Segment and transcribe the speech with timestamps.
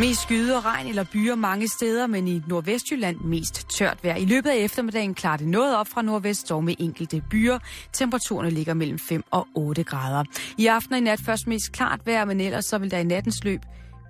[0.00, 4.16] Mest skyde og regn eller byer mange steder, men i Nordvestjylland mest tørt vejr.
[4.16, 7.58] I løbet af eftermiddagen klarer det noget op fra nordvest, dog med enkelte byer.
[7.92, 10.24] Temperaturerne ligger mellem 5 og 8 grader.
[10.58, 13.04] I aften og i nat først mest klart vejr, men ellers så vil der i
[13.04, 13.60] nattens løb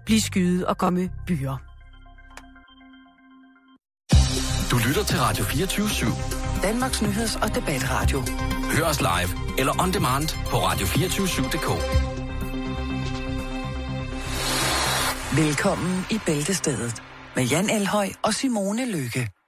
[0.07, 1.57] blive skyde og komme byer.
[4.71, 6.63] Du lytter til Radio 24 /7.
[6.63, 8.23] Danmarks nyheds- og debatradio.
[8.77, 12.10] Hør os live eller on demand på radio247.dk.
[15.37, 17.03] Velkommen i Bæltestedet
[17.37, 19.40] med Jan Elhøj og Simone Lykke.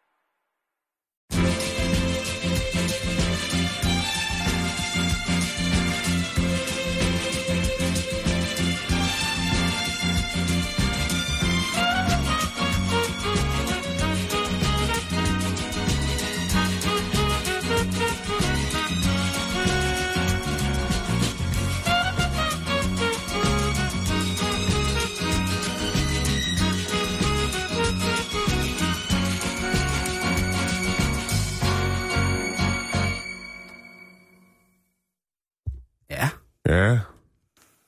[36.73, 36.98] Ja.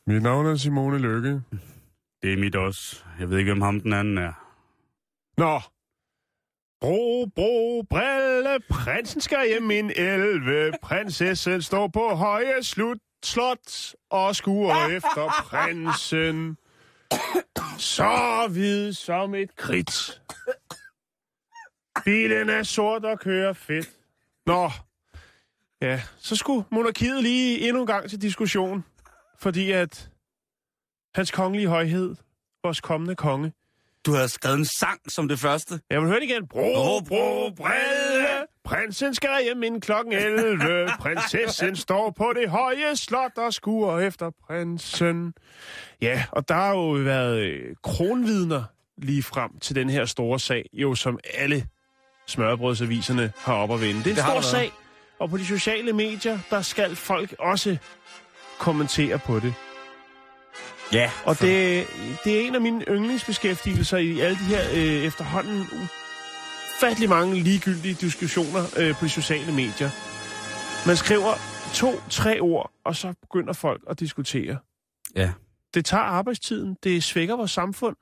[0.06, 1.42] Mit navn er Simone Lykke.
[2.22, 3.04] Det er mit også.
[3.20, 4.32] Jeg ved ikke, hvem ham den anden er.
[5.36, 5.60] Nå.
[6.80, 10.72] Bro, bro, brille, prinsen skal hjem min elve.
[10.82, 16.56] Prinsessen står på høje slut, slot og skuer efter prinsen.
[17.78, 20.22] Så hvid som et kridt.
[22.04, 23.90] Bilen er sort og kører fedt.
[24.46, 24.70] Nå.
[25.84, 28.84] Ja, så skulle monarkiet lige endnu en gang til diskussion.
[29.40, 30.08] Fordi at
[31.14, 32.14] hans kongelige højhed,
[32.62, 33.52] vores kommende konge,
[34.06, 35.80] Du har skrevet en sang som det første.
[35.90, 36.48] jeg vil høre det igen.
[36.48, 38.26] Bro, bro, brille.
[38.64, 40.88] Prinsen skal hjem inden klokken 11.
[40.98, 45.34] Prinsessen står på det høje slot og skuer efter prinsen.
[46.02, 48.64] Ja, og der har jo været øh, kronvidner
[48.98, 51.66] lige frem til den her store sag, jo som alle
[52.26, 53.98] smørbrødsaviserne har op at vende.
[54.04, 54.72] Det er en Det stor sag,
[55.18, 57.76] og på de sociale medier, der skal folk også
[58.58, 59.54] kommentere på det.
[60.92, 61.10] Ja.
[61.24, 61.86] Og det,
[62.24, 65.66] det er en af mine yndlingsbeskæftigelser i alle de her øh, efterhånden
[66.76, 69.90] ufattelig mange ligegyldige diskussioner øh, på de sociale medier.
[70.88, 71.34] Man skriver
[71.74, 74.58] to-tre ord, og så begynder folk at diskutere.
[75.16, 75.32] Ja.
[75.74, 77.96] Det tager arbejdstiden, det svækker vores samfund.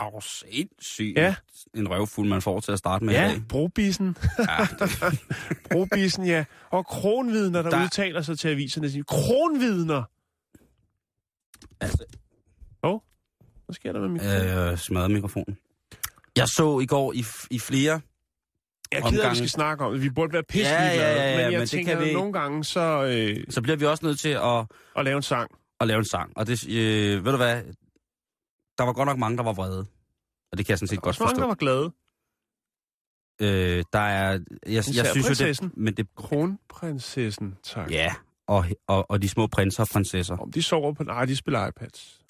[0.00, 1.18] Au, sindssygt.
[1.18, 1.34] Ja.
[1.74, 3.42] En røvfuld, man får til at starte med i Ja, dag.
[3.48, 4.16] brobissen.
[4.38, 5.18] Ja, det,
[5.70, 6.44] brobissen, ja.
[6.70, 8.90] Og kronvidner, der, der udtaler sig til aviserne.
[8.90, 10.02] Siger, kronvidner!
[11.80, 12.04] altså,
[13.66, 14.68] Hvad sker der med mikrofonen?
[14.72, 15.58] øh, smadrede mikrofonen.
[16.36, 18.00] Jeg så i går i, i flere...
[18.92, 20.02] jeg gider, at vi skal snakke om det.
[20.02, 22.12] Vi burde være pisse Ja, ja, ja, ja, men jeg men det tænker, kan vi
[22.12, 23.04] nogle gange så...
[23.04, 25.50] Øh, Så bliver vi også nødt til at, at lave en sang.
[25.80, 26.32] at lave en sang.
[26.36, 27.62] Og det, øh, ved du hvad?
[28.80, 29.86] Der var godt nok mange, der var vrede.
[30.52, 31.48] Og det kan jeg sådan set godt Også mange, der forstå.
[31.48, 31.92] var glade.
[33.78, 34.30] Øh, der er...
[34.66, 36.06] Jeg, jeg synes jo, det, men det...
[36.16, 37.90] Kronprinsessen, tak.
[37.90, 38.14] Ja,
[38.46, 40.36] og, og, og de små prinser og prinsesser.
[40.36, 41.02] Om de sover på...
[41.02, 42.20] Nej, de spiller iPads.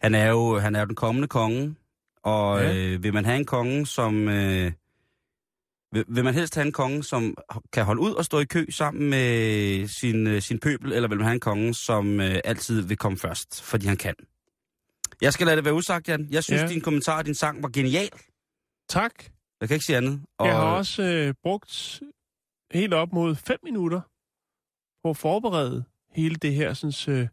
[0.00, 1.74] Han er jo han er jo den kommende konge,
[2.22, 2.70] og Ja.
[2.70, 2.76] ja.
[2.76, 4.28] øh, vil man have en konge, som...
[4.28, 4.72] Øh,
[5.92, 7.34] vil, vil man helst have en konge, som
[7.72, 11.18] kan holde ud og stå i kø sammen med sin, øh, sin pøbel, eller vil
[11.18, 14.14] man have en konge, som øh, altid vil komme først, fordi han kan?
[15.20, 16.28] Jeg skal lade det være usagt, Jan.
[16.30, 16.66] Jeg synes, Ja.
[16.66, 16.72] ja.
[16.72, 18.10] din kommentar og din sang var genial.
[18.88, 19.12] Tak.
[19.60, 20.22] Jeg kan ikke sige andet.
[20.38, 20.46] Og...
[20.46, 22.02] Jeg har også øh, brugt
[22.72, 24.00] helt op mod fem minutter
[25.04, 27.28] på at forberede hele det her sådan, øh,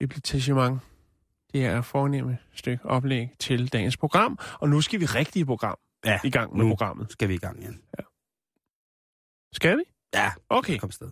[0.00, 0.80] epitagement.
[1.52, 4.38] Det her fornemme stykke oplæg til dagens program.
[4.60, 5.78] Og nu skal vi rigtig i program.
[6.04, 7.12] Ja, I gang med nu programmet.
[7.12, 7.82] skal vi i gang, Jan.
[9.52, 9.82] Skal vi?
[10.14, 10.78] Ja, Okay.
[10.78, 11.10] kom sted.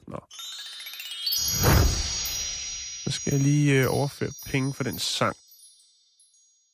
[3.10, 5.36] Så skal jeg lige øh, overføre penge for den sang.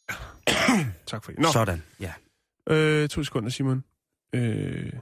[1.06, 1.40] tak for det.
[1.40, 2.12] Nå, Sådan, ja.
[2.70, 3.84] øh, to sekunder, Simon.
[4.32, 4.92] Øh,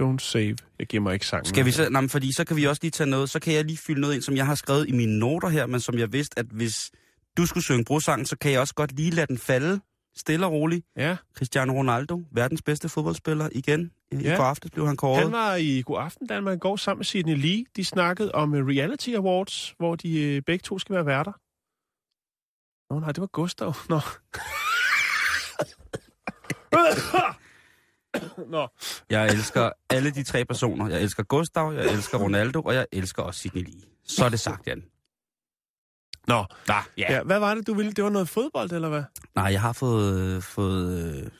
[0.00, 0.56] don't save.
[0.78, 1.46] Jeg giver mig ikke sangen.
[1.46, 3.64] Skal vi så, nej, fordi så kan vi også lige tage noget, så kan jeg
[3.64, 6.12] lige fylde noget ind, som jeg har skrevet i mine noter her, men som jeg
[6.12, 6.90] vidste, at hvis
[7.36, 9.80] du skulle synge brosangen, så kan jeg også godt lige lade den falde
[10.16, 10.86] stille og roligt.
[10.96, 13.90] Ja, Cristiano Ronaldo, verdens bedste fodboldspiller igen.
[14.12, 14.36] I Ja.
[14.36, 15.22] går aftes blev han kåret.
[15.22, 17.64] han var i God Aften Danmark i går sammen med Sidney Lee.
[17.76, 21.32] De snakkede om øh, Reality Awards, hvor de øh, begge to skal være værter.
[22.94, 23.74] Nå nej, det var Gustav.
[23.88, 24.00] Nå.
[28.50, 28.68] Nå.
[29.10, 30.88] Jeg elsker alle de tre personer.
[30.88, 33.80] Jeg elsker Gustav, jeg elsker Ronaldo, og jeg elsker også Sidney Lee.
[34.04, 34.84] Så er det sagt, Jan.
[36.28, 36.44] Nå.
[36.68, 37.12] Nå, Ja.
[37.12, 37.22] ja.
[37.22, 37.92] Hvad var det, du ville?
[37.92, 39.02] Det var noget fodbold, eller hvad?
[39.34, 40.44] Nej, jeg har fået...
[40.44, 41.30] fået øh,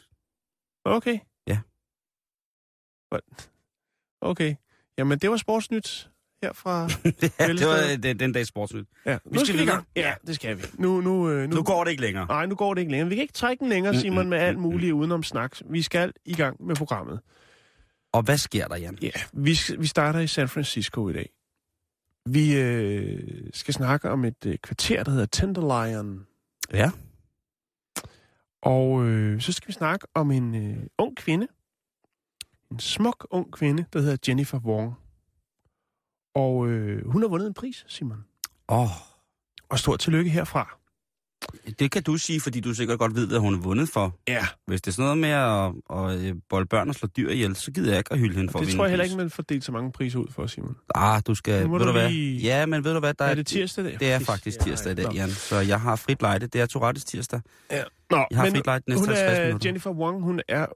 [0.85, 1.19] Okay.
[1.47, 1.59] Ja.
[4.21, 4.55] Okay.
[4.99, 6.11] Jamen, det var sportsnyt
[6.43, 6.83] her fra...
[7.39, 8.89] ja, det var den, den dag sportsnyt.
[9.07, 9.85] Ja, Vi skal videre.
[9.97, 10.63] Ja, det skal vi.
[10.75, 12.27] Nu, nu, øh, nu, Nu går det ikke længere.
[12.27, 13.09] Nej, nu går det ikke længere.
[13.09, 15.57] Vi kan ikke trække den længere, Simon, med alt muligt udenom snak.
[15.71, 17.21] Vi skal i gang med programmet.
[18.13, 18.99] Og hvad sker der, Jan?
[19.03, 21.31] Ja, vi, vi starter i San Francisco i dag.
[22.27, 26.27] Vi øh, skal snakke om et øh, kvarter, der hedder Tenderloin.
[26.73, 26.91] Ja.
[28.63, 31.47] Og øh, så skal vi snakke om en øh, ung kvinde.
[32.71, 34.95] En smuk ung kvinde, der hedder Jennifer Wong.
[36.35, 38.25] Og øh, hun har vundet en pris, Simon.
[38.69, 38.89] Åh, oh,
[39.69, 40.79] Og stort tillykke herfra.
[41.79, 44.15] Det kan du sige, fordi du sikkert godt ved, hvad hun er vundet for.
[44.29, 45.73] Ja, Hvis det er sådan noget med at,
[46.21, 48.53] at, at bolde børn og slå dyr ihjel, så gider jeg ikke at hylde hende
[48.53, 50.47] for det at tror jeg heller ikke, man får delt så mange priser ud for,
[50.47, 50.77] Simon.
[50.95, 51.63] Ah, du skal...
[51.63, 52.11] Nu må Ved du du hvad?
[52.11, 53.15] lige- Ja, men ved du hvad?
[53.15, 54.01] Der Er det tirsdag i dag?
[54.01, 55.31] Det er faktisk tirsdag i dag, Jan.
[55.31, 56.47] Så jeg har frit lejde.
[56.47, 57.41] Det er Tourettes tirsdag.
[57.71, 57.83] Ja.
[58.11, 59.69] Nå, Jeg har men frit lejde de næste hun 50 er, minutter.
[59.69, 60.67] Jennifer Wong, hun er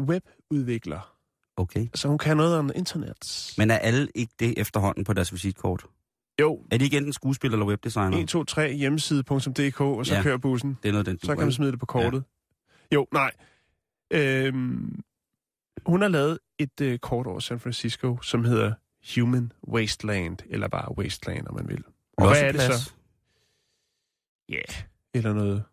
[0.00, 1.12] webudvikler.
[1.56, 1.86] Okay.
[1.94, 3.52] Så hun kan noget om internet.
[3.58, 5.86] Men er alle ikke det efterhånden på deres visitkort?
[6.40, 8.18] Jo, Er de ikke enten skuespiller eller webdesigner?
[8.18, 10.22] 1, 2, 3, hjemmeside.dk, og så Ja.
[10.22, 10.78] kører bussen.
[10.82, 12.24] Det er noget, den Så kan man smide det på kortet.
[12.90, 12.94] Ja.
[12.94, 13.30] Jo, nej.
[14.10, 15.00] Øhm,
[15.86, 18.72] hun har lavet et øh, kort over San Francisco, som hedder
[19.14, 21.84] Human Wasteland, eller bare Wasteland, om man vil.
[22.18, 22.92] Og hvad er det så?
[24.48, 24.82] Ja, yeah.
[25.14, 25.64] eller noget,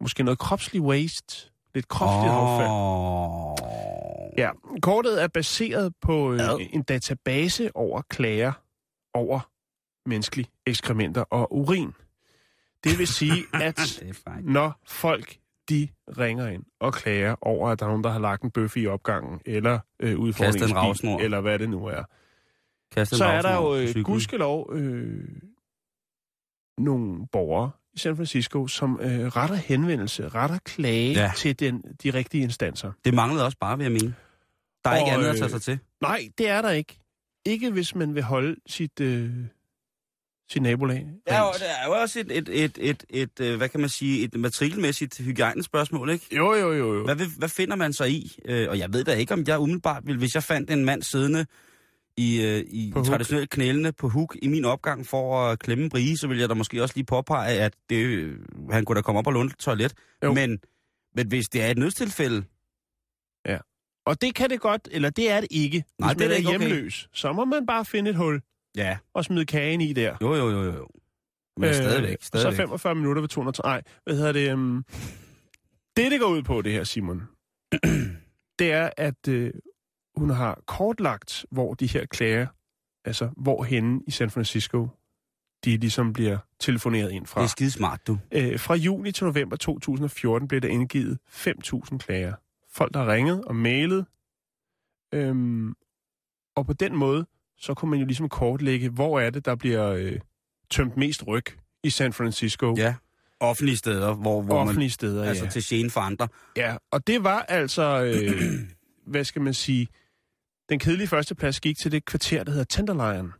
[0.00, 1.50] måske noget kropslig waste.
[1.74, 2.60] Lidt kropsligt oh.
[2.60, 2.72] affald.
[4.38, 4.50] Ja,
[4.82, 6.40] kortet er baseret på øh,
[6.72, 8.52] en database over klager
[9.14, 9.40] over
[10.06, 11.92] menneskelige ekskrementer og urin.
[12.84, 14.02] Det vil sige, at
[14.42, 15.36] når folk
[15.68, 15.88] de
[16.18, 18.86] ringer ind og klager over, at der er nogen, der har lagt en bøf i
[18.86, 22.02] opgangen, eller øh, Kastet en bil, eller hvad det nu er,
[22.94, 25.24] Kastet så er der jo øh, gudskelov øh,
[26.78, 31.32] nogle borgere i San Francisco, som øh, retter henvendelse, retter klage Ja.
[31.36, 32.92] til den, de rigtige instanser.
[33.04, 34.14] Det manglede også bare, vil jeg mene.
[34.84, 35.78] Der er ikke Og, andet at tage øh, sig til.
[36.00, 36.98] Nej, det er der ikke.
[37.46, 39.30] Ikke hvis man vil holde sit, øh,
[40.52, 41.06] sit nabolag.
[41.26, 41.60] Der er, jo, rent.
[41.60, 44.34] der er jo også et, et, et, et, et, øh, hvad kan man sige, et
[44.34, 46.36] matrikelmæssigt hygiejnespørgsmål, ikke?
[46.36, 47.04] Jo, jo, jo, jo.
[47.04, 48.36] Hvad, hvad finder man sig i?
[48.44, 51.02] Øh, og jeg ved da ikke, om jeg umiddelbart vil, hvis jeg fandt en mand
[51.02, 51.46] siddende
[52.16, 56.16] i, øh, i traditionelt knælende på huk i min opgang for at klemme en brie,
[56.16, 58.32] så vil jeg da måske også lige påpege, at det,
[58.70, 59.94] han kunne da komme op og låne et toilet.
[60.24, 60.32] Jo.
[60.32, 60.58] Men,
[61.14, 62.44] men hvis det er et nødstilfælde,
[64.06, 65.84] Og det kan det godt, eller det er det ikke.
[65.98, 66.68] Nej, hvis det er man det ikke, okay.
[66.68, 68.40] hjemløs, så må man bare finde et hul
[68.76, 70.16] ja, og smide kagen i der.
[70.20, 70.88] jo jo jo jo.
[71.56, 72.56] Men øh, stadigvæk, Så stadigvæk.
[72.56, 73.62] 45 minutter ved 200...
[73.64, 74.52] Nej, hvad hedder det?
[74.52, 74.84] Um...
[75.96, 77.22] Det, det går ud på, det her, Simon,
[78.58, 79.52] det er, at øh,
[80.16, 82.46] hun har kortlagt, hvor de her klager,
[83.04, 84.88] altså hvor henne i San Francisco,
[85.64, 87.40] de ligesom bliver telefoneret ind fra.
[87.40, 88.18] Det er skide smart, du.
[88.32, 92.34] Øh, fra juni til november 2014 blev der indgivet 5.000 klager.
[92.70, 94.06] Folk, der har ringet og mailet.
[95.14, 95.74] Øhm,
[96.56, 97.26] og på den måde,
[97.62, 100.18] så kunne man jo ligesom kortlægge, hvor er det, der bliver øh,
[100.70, 101.44] tømt mest ryg
[101.84, 102.74] i San Francisco.
[102.76, 102.94] Ja.
[103.40, 104.90] Offentlige steder, hvor, hvor Offentlige man...
[104.90, 105.50] steder, Altså ja.
[105.50, 106.28] til gene for andre.
[106.56, 106.76] ja.
[106.90, 108.60] Og det var altså, øh,
[109.12, 109.88] hvad skal man sige,
[110.68, 113.32] den kedelige førsteplads gik til det kvarter, der hedder Tenderloin.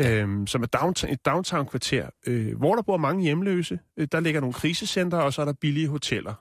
[0.00, 3.78] Øhm, som er downtown, et downtown-kvarter, øh, hvor der bor mange hjemløse.
[3.96, 6.34] Øh, der ligger nogle krisecenter, og så er der billige hoteller.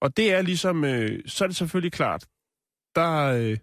[0.00, 2.24] Og det er ligesom, øh, så er det selvfølgelig klart,
[2.94, 3.56] der øh,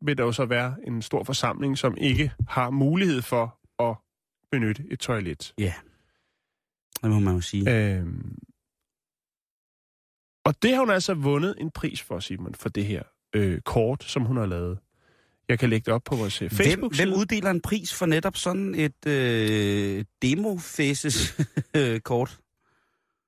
[0.00, 3.58] vil der jo så være en stor forsamling, som ikke har mulighed for
[3.90, 3.96] at
[4.50, 5.54] benytte et toilet.
[5.58, 5.74] Ja.
[7.02, 7.94] Det må man jo sige.
[7.96, 8.38] Øhm,
[10.44, 13.02] og det har hun altså vundet en pris for, Simon, for det her
[13.34, 14.78] øh, kort, som hun har lavet.
[15.48, 17.08] Jeg kan lægge det op på vores øh, Hvem, Facebook-side.
[17.08, 22.38] hvem uddeler en pris for netop sådan et øh, demo-faces-kort?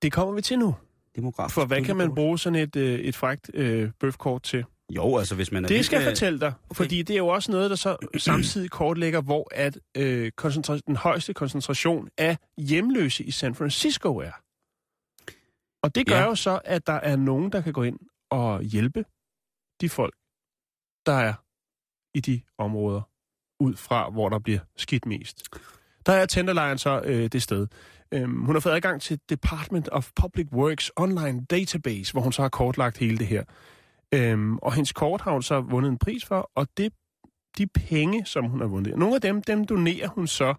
[0.03, 0.75] Det kommer vi til nu.
[1.17, 1.51] Demograf.
[1.51, 4.65] For hvad kan man bruge sådan et, øh, et frækt øh, bøfkort til?
[4.97, 6.77] Jo, altså hvis man er Det skal jeg fortælle dig, Okay.
[6.77, 10.97] fordi det er jo også noget, der så samtidig kortlægger, hvor at, øh, koncentra- den
[10.97, 14.33] højeste koncentration af hjemløse i San Francisco er.
[15.83, 16.25] Og det gør Ja.
[16.25, 17.99] jo så, at der er nogen, der kan gå ind
[18.31, 19.05] og hjælpe
[19.81, 20.15] de folk,
[21.07, 21.35] der er
[22.15, 23.03] i de områder,
[23.61, 25.43] ud fra, hvor der bliver skidt mest.
[26.07, 27.67] Der er Tenderloin så øh, det sted.
[28.13, 32.43] Øhm, hun har fået adgang til Department of Public Works online database, hvor hun så
[32.43, 33.45] har kortlagt hele det her.
[34.15, 36.93] Øhm, og hendes kort har hun så vundet en pris for, og det,
[37.59, 40.55] de penge, som hun har vundet, nogle af dem, dem donerer hun så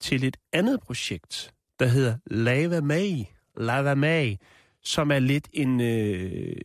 [0.00, 3.24] til et andet projekt, der hedder Lava May.
[3.56, 4.36] Lava May,
[4.82, 6.56] som er lidt en, øh,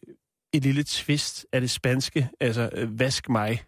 [0.54, 3.64] et lille twist af det spanske, altså øh, vask mig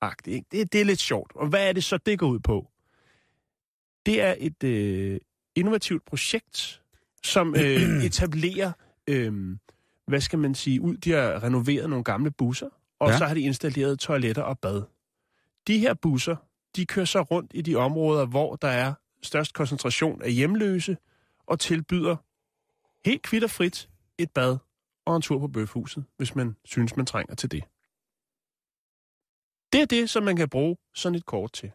[0.00, 0.34] agtigt.
[0.34, 0.46] ikke?
[0.52, 1.32] Det, det er lidt sjovt.
[1.34, 2.70] Og hvad er det så, det går ud på?
[4.06, 5.20] Det er et øh,
[5.54, 6.82] innovativt projekt,
[7.22, 8.72] som øh, etablerer,
[9.06, 9.56] øh,
[10.06, 10.96] hvad skal man sige, ud.
[10.96, 13.18] De har renoveret nogle gamle busser, og Ja.
[13.18, 14.82] så har de installeret toiletter og bad.
[15.66, 16.36] De her busser,
[16.76, 20.96] de kører så rundt i de områder, hvor der er størst koncentration af hjemløse,
[21.46, 22.16] og tilbyder
[23.04, 24.58] helt kvitterfrit et bad
[25.04, 27.64] og en tur på bøfhuset, hvis man synes, man trænger til det.
[29.72, 31.72] Det er det, som man kan bruge sådan et kort til.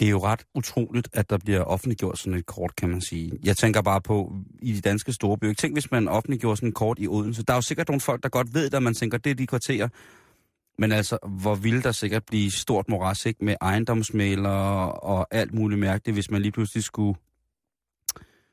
[0.00, 3.32] Det er jo ret utroligt, at der bliver offentliggjort sådan et kort, kan man sige.
[3.44, 5.54] Jeg tænker bare på, i de danske store byer.
[5.54, 7.42] Tænk, hvis man offentliggjorde sådan et kort i Odense.
[7.42, 9.34] Der er jo sikkert nogle folk, der godt ved det, og man tænker, det er
[9.34, 9.88] de kvarterer.
[10.78, 13.44] Men altså, hvor ville der sikkert blive stort moras, ikke?
[13.44, 17.18] Med ejendomsmalere og alt muligt mærkeligt, hvis man lige pludselig skulle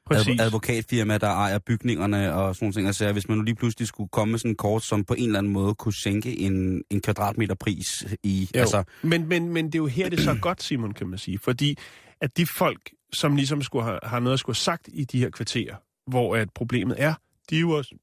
[0.05, 0.39] Præcis.
[0.39, 2.87] Ad- advokatfirma, der ejer bygningerne og sådan ting.
[2.87, 5.25] Altså, hvis man nu lige pludselig skulle komme med sådan en kort, som på en
[5.25, 8.49] eller anden måde kunne sænke en, en kvadratmeter pris i...
[8.55, 8.59] Jo.
[8.59, 11.19] Altså, Men, men, men det er jo her, det er så godt, Simon, kan man
[11.19, 11.39] sige.
[11.39, 11.77] Fordi
[12.21, 15.19] at de folk, som ligesom skulle have, har noget at skulle have sagt i de
[15.19, 15.75] her kvarterer,
[16.07, 17.13] hvor at problemet er,
[17.49, 17.95] de er jo også,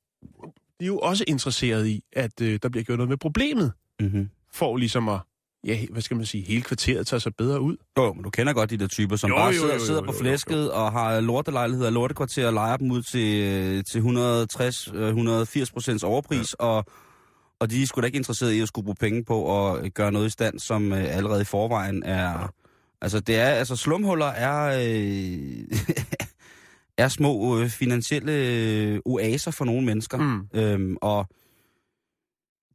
[0.80, 4.30] de er jo også interesserede i, at øh, der bliver gjort noget med problemet, mm-hmm.
[4.52, 5.20] for ligesom at,
[5.64, 7.76] ja, hvad skal man sige, hele kvarteret tager sig bedre ud.
[7.98, 9.86] Jo, men du kender godt de der typer, som Jo, bare jo, sidder, jo, jo,
[9.86, 14.00] sidder på flæsket og har lortelejligheder og lortekvarter og lejer dem ud til, øh, til
[15.68, 16.66] 160-180 procents overpris, ja.
[16.66, 16.84] og,
[17.60, 20.12] og de er sgu da ikke interesseret i at skulle bruge penge på at gøre
[20.12, 22.52] noget i stand, som øh, allerede i forvejen er...
[23.02, 24.80] Altså, det er, altså slumhuller er...
[24.82, 25.78] Øh,
[26.98, 30.18] er små øh, finansielle øh, oaser for nogle mennesker.
[30.18, 30.46] Mm.
[30.54, 31.26] Øhm, og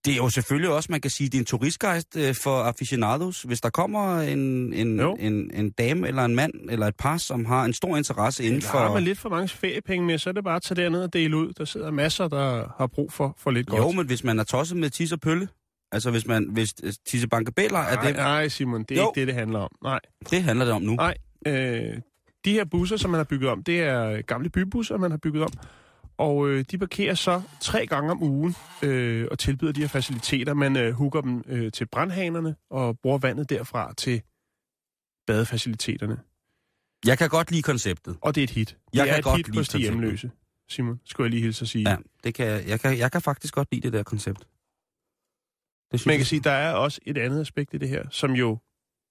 [0.05, 3.41] det er jo selvfølgelig også, man kan sige, det er en turistgejst øh, for aficionados.
[3.41, 5.15] Hvis der kommer en, en, Jo.
[5.19, 8.57] en, en dame eller en mand eller et par, som har en stor interesse inden
[8.57, 8.93] Eller har for...
[8.93, 11.38] man lidt for mange feriepenge med, så er det bare at tage derned og dele
[11.38, 11.53] ud.
[11.53, 13.81] Der sidder masser, der har brug for, for lidt godt.
[13.81, 15.47] Jo, men hvis man er tosset med tis og pølle,
[15.91, 19.09] altså hvis man hvis øh, tisse bankebeller, er nej, det, nej, Simon, det er Jo.
[19.15, 19.69] ikke det, det handler om.
[19.83, 20.00] Nej.
[20.29, 20.95] det handler det om nu.
[20.95, 21.97] Nej, øh,
[22.45, 25.43] de her busser, som man har bygget om, det er gamle bybusser, man har bygget
[25.43, 25.50] om.
[26.17, 30.53] Og øh, de parkerer så tre gange om ugen øh, og tilbyder de her faciliteter.
[30.53, 34.22] Man øh, hooker dem øh, til brandhanerne og bruger vandet derfra til
[35.27, 36.19] badefaciliteterne.
[37.05, 38.17] Jeg kan godt lide konceptet.
[38.22, 38.77] Og det er et hit.
[38.93, 40.31] Jeg det er kan et godt hit lide hos de hjemløse,
[40.69, 41.89] Simon, skulle jeg lige hilse at sige.
[41.89, 44.39] Ja, det kan, jeg- jeg, kan, jeg kan faktisk godt lide det der koncept.
[44.39, 48.03] Det synes Man kan jeg- sige, der er også et andet aspekt i det her,
[48.10, 48.57] som jo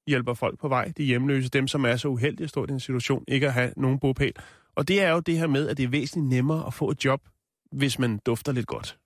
[0.06, 2.80] hjælper folk på vej, de hjemløse, dem som er så uheldige at stå i den
[2.80, 4.32] situation, ikke at have nogen bopæl.
[4.76, 7.04] Og det er jo det her med, at det er væsentligt nemmere at få et
[7.04, 7.28] job,
[7.73, 8.99] hvis man dufter lidt godt.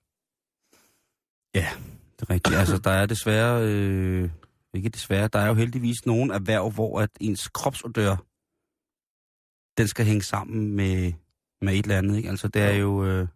[1.55, 1.69] Ja,
[2.19, 2.55] det er rigtigt.
[2.55, 3.63] Altså, der er desværre...
[3.63, 4.29] Øh,
[4.73, 8.15] ikke desværre, der er jo heldigvis nogle erhverv, hvor at ens kropsodør,
[9.77, 11.13] den skal hænge sammen med,
[11.61, 12.29] med et eller andet, ikke?
[12.29, 13.05] Altså, det er jo...
[13.05, 13.27] Øh,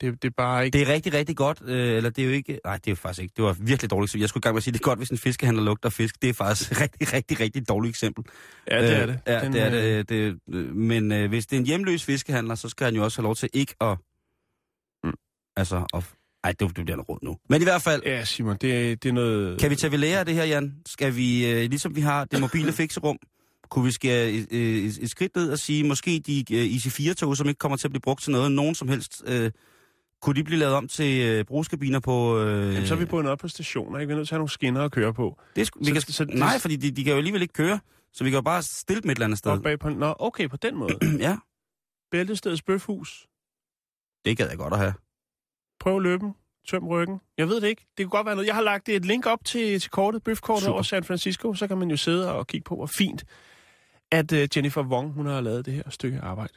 [0.00, 0.78] Det, det er bare ikke...
[0.78, 2.60] det er rigtig, rigtig godt, øh, eller det er jo ikke...
[2.64, 3.32] Nej, det er jo faktisk ikke.
[3.36, 4.14] Det var virkelig dårligt.
[4.14, 6.22] Jeg skulle i gang med at sige, det er godt, hvis en fiskehandler lugter fisk.
[6.22, 8.24] Det er faktisk rigtig, rigtig, rigtig dårligt eksempel.
[8.70, 9.20] Ja, det er Øh, det.
[9.26, 10.08] Ja, Den, det er øh, det.
[10.08, 13.18] det øh, men øh, hvis det er en hjemløs fiskehandler, så skal han jo også
[13.18, 13.98] have lov til ikke at...
[15.04, 15.12] Mm.
[15.56, 16.04] Altså, at,
[16.44, 17.36] ej, det, det bliver noget råd nu.
[17.48, 19.60] Men i hvert fald, Ja, Simon, det, er- det er noget...
[19.60, 20.74] kan vi tage ved lære af det her, Jan?
[20.86, 23.18] Skal vi, øh, ligesom vi har det mobile fikserum,
[23.70, 27.36] kunne vi skære et, et, et, et skridt ned og sige, måske de øh, IC4-tog,
[27.36, 29.50] som ikke kommer til at blive brugt til noget, nogen som helst, øh,
[30.22, 32.38] kunne de blive lavet om til øh, brugskabiner på...
[32.38, 34.06] Øh, Jamen, så er vi bundet op på stationer, ikke?
[34.08, 35.40] Vi er nødt til at have nogle skinner at køre på.
[35.56, 37.54] det, er sgu- vi så- kan, så nej, fordi de, de kan jo alligevel ikke
[37.54, 37.80] køre,
[38.12, 39.60] så vi kan jo bare stille dem et eller andet sted.
[39.60, 39.88] Bag på...
[39.88, 40.98] Nå, okay, på den måde.
[41.26, 41.36] ja,
[42.10, 43.26] Bæltestedets bøfhus.
[44.24, 44.94] det gad jeg godt at have.
[45.80, 46.34] Prøv løben.
[46.68, 47.20] Tøm ryggen.
[47.38, 47.86] Jeg ved det ikke.
[47.98, 48.46] Det kunne godt være noget.
[48.46, 50.72] Jeg har lagt et link op til, til kortet, bøfkortet Super.
[50.72, 51.54] over San Francisco.
[51.54, 53.24] Så kan man jo sidde og kigge på, hvor fint,
[54.10, 56.52] at uh, Jennifer Wong, hun har lavet det her stykke arbejde.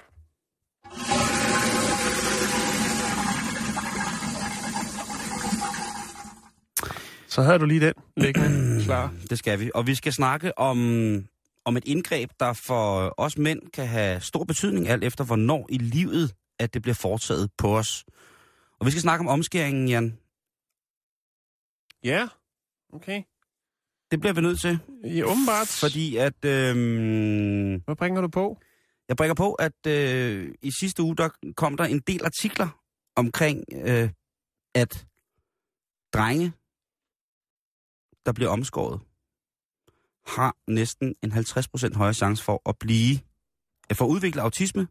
[7.33, 9.13] Så havde du lige den liggende klar.
[9.29, 9.71] Det skal vi.
[9.75, 10.77] Og vi skal snakke om,
[11.65, 15.77] om et indgreb, der for os mænd kan have stor betydning, alt efter hvornår i
[15.77, 18.05] livet, at det bliver foretaget på os.
[18.79, 20.17] Og vi skal snakke om omskæringen, Jan.
[22.03, 22.27] Ja,
[22.93, 23.23] okay.
[24.11, 24.79] Det bliver vi nødt til.
[25.03, 25.67] Ja, åbenbart.
[25.67, 26.45] Fordi at...
[26.45, 26.75] Øh,
[27.85, 28.57] Hvad bringer du på?
[29.07, 32.69] jeg bringer på, at øh, i sidste uge, der kom der en del artikler
[33.15, 34.09] omkring, øh,
[34.75, 35.05] at
[36.13, 36.53] drenge,
[38.25, 39.01] der bliver omskåret,
[40.27, 43.19] har næsten en 50% højere chance for at blive,
[43.89, 44.87] at få udviklet autisme,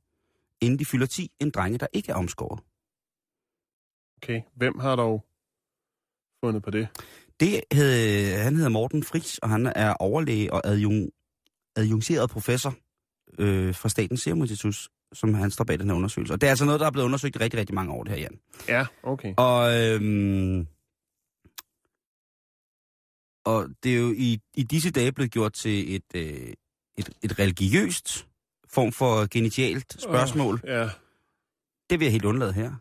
[0.60, 2.60] inden de fylder 10, end drenge, der ikke er omskåret.
[4.22, 5.24] Okay, hvem har dog
[6.44, 6.88] fundet på det?
[7.40, 11.10] Det hed, han hedder Morten Fritz, og han er overlæge og adjung,
[11.76, 12.74] adjungeret professor
[13.38, 16.34] øh, fra Statens Serum Institut, som han står bag den her undersøgelse.
[16.34, 18.12] Og det er altså noget, der er blevet undersøgt i rigtig, rigtig mange år, det
[18.12, 18.38] her, Jan.
[18.68, 19.34] Ja, okay.
[19.36, 20.66] Og, øhm,
[23.44, 26.22] og det er jo i, i disse dage blevet gjort til et, øh,
[26.98, 28.26] et, et religiøst
[28.68, 30.60] form for genitialt spørgsmål.
[30.66, 30.88] Ja,
[31.90, 32.72] Det vil jeg helt undlade her.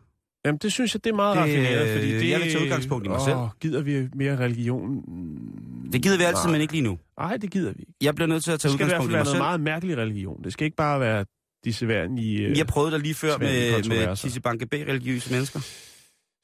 [0.44, 2.28] Jamen, det synes jeg, det er meget Det, raffineret, øh, fordi det...
[2.30, 3.36] jeg vil tage udgangspunkt i mig selv.
[3.60, 5.02] Gider vi mere religion?
[5.92, 6.52] Det gider vi altid, Nej.
[6.52, 6.98] men ikke lige nu.
[7.18, 7.92] Nej, det gider vi ikke.
[8.00, 9.24] Jeg bliver nødt til at tage Det skal i hvert udgangspunkt fald i være mig
[9.24, 9.42] noget selv.
[9.42, 10.44] meget mærkelig religion.
[10.44, 11.24] Det skal ikke bare være
[11.64, 12.40] de sædvanlige...
[12.46, 12.58] Øh...
[12.58, 14.16] Jeg prøvede da lige før med, med.
[14.16, 15.60] Tisse Banke B-religiøse mennesker.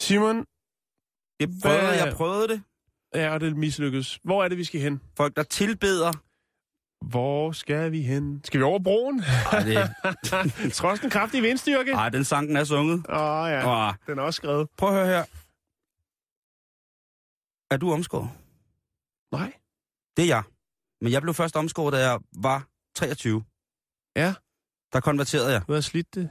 [0.01, 0.37] Simon,
[1.41, 2.63] Jeg prøvede, Hvad- jeg prøvede det.
[3.15, 4.21] Ja, og det mislykkes.
[4.25, 5.01] Hvor er det, vi skal hen?
[5.17, 6.13] Folk, der tilbeder.
[7.05, 8.41] Hvor skal vi hen?
[8.45, 9.23] Skal vi over broen?
[9.53, 11.93] Ej, det, Trods den kraftige vindstyrke?
[11.93, 13.07] ej, den sang den er sunget.
[13.09, 14.69] Åh oh, ja, Åh, den er også skrevet.
[14.77, 15.25] prøv at høre her.
[17.71, 18.31] Er du omskåret?
[19.33, 19.53] Nej.
[20.17, 20.43] Det er jeg.
[21.01, 23.45] Men jeg blev først omskåret, da jeg var 23.
[24.17, 24.35] Ja.
[24.93, 25.63] Der konverterede jeg.
[25.69, 26.31] Du har slidt det.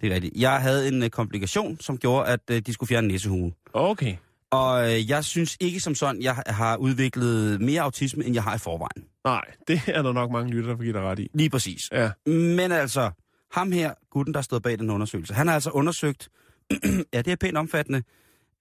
[0.00, 0.36] Det er rigtigt.
[0.36, 3.54] Jeg havde en øh, komplikation, som gjorde, at øh, de skulle fjerne næsehuen.
[3.72, 4.16] Okay.
[4.52, 8.54] Og øh, jeg synes ikke som sådan, jeg har udviklet mere autisme, end jeg har
[8.54, 9.08] i forvejen.
[9.24, 11.30] Nej, det er der nok mange lytter, der får give dig ret i.
[11.34, 11.88] Lige præcis.
[11.92, 12.10] Ja.
[12.26, 13.10] Men altså,
[13.52, 16.28] ham her, gutten, der stod bag den undersøgelse, han har altså undersøgt,
[17.14, 18.02] ja, det er pænt omfattende,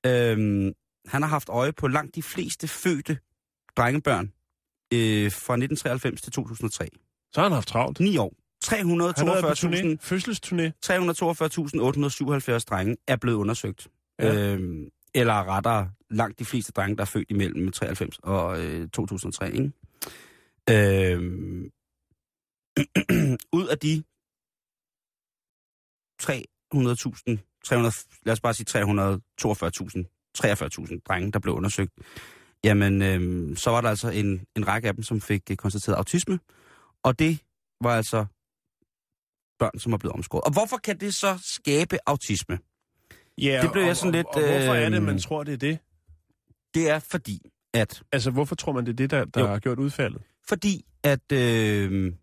[0.05, 0.71] øhm,
[1.07, 3.17] han har haft øje på langt de fleste fødte
[3.77, 4.31] drengebørn
[4.93, 6.87] øh, fra 1993 til 2003.
[7.33, 7.99] Så har han haft travlt.
[7.99, 8.33] 9 år.
[8.69, 9.77] Han har været på turné.
[9.77, 10.71] 342.877 Fødselsturné.
[12.55, 13.87] 342.877 drenge er blevet undersøgt.
[14.19, 14.35] Ja.
[14.35, 19.51] Øhm, eller rettere, langt de fleste drenge, der er født imellem 93 og øh, 2003.
[19.51, 19.71] Ikke?
[20.69, 21.21] Øh,
[23.59, 24.03] ud af de
[26.21, 27.93] 300.000, 300,
[28.25, 28.83] lad os bare sige 342.000,
[30.37, 31.91] 43.000 drenge, der blev undersøgt,
[32.63, 35.95] jamen øh, så var der altså en, en række af dem, som fik øh, konstateret
[35.95, 36.39] autisme,
[37.03, 37.39] og det
[37.81, 38.25] var altså
[39.59, 40.43] børn, som er blevet omskåret.
[40.43, 42.59] Og hvorfor kan det så skabe autisme?
[43.37, 45.43] Ja, Det blev jeg og, sådan og, lidt, Og, og hvorfor er det, man tror,
[45.43, 45.79] det er det?
[46.73, 47.39] Det er fordi,
[47.73, 49.47] at Altså, hvorfor tror man, det er det, der, der Jo.
[49.47, 50.21] har gjort udfaldet?
[50.47, 52.13] Fordi at øh,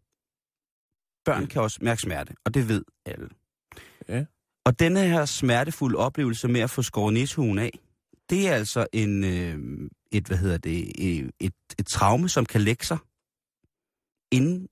[1.24, 3.28] børn kan også mærke smerte, og det ved alle.
[4.08, 4.24] Ja.
[4.64, 7.78] Og denne her smertefulde oplevelse med at få skåret næsehuen af,
[8.30, 12.60] det er altså en, øh, et, hvad hedder det, øh, et, et traume, som kan
[12.60, 12.98] lægge sig
[14.32, 14.68] inden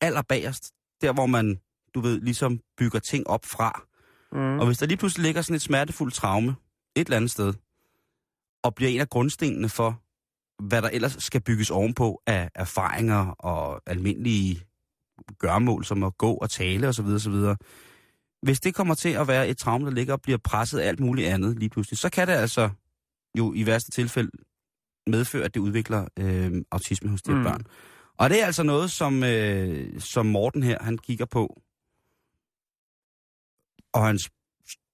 [0.00, 1.60] allerbagerst, der hvor man,
[1.94, 3.82] du ved, ligesom bygger ting op fra.
[4.32, 4.58] Mm.
[4.60, 6.56] Og hvis der lige pludselig ligger sådan et smertefuldt traume
[6.96, 7.54] et eller andet sted,
[8.62, 10.02] og bliver en af grundstenene for,
[10.62, 14.60] hvad der ellers skal bygges ovenpå af erfaringer og almindelige
[15.38, 17.06] gørmål, som at gå og tale osv.
[17.06, 17.34] osv.
[18.42, 21.00] Hvis det kommer til at være et traume, der ligger og bliver presset af alt
[21.00, 22.70] muligt andet lige pludselig, så kan det altså
[23.38, 24.30] jo i værste tilfælde
[25.06, 27.44] medføre, at det udvikler øh, autisme hos de her Mm.
[27.44, 27.64] børn.
[28.18, 31.62] Og det er altså noget, som, øh, som Morten her, han kigger på.
[33.94, 34.18] Og han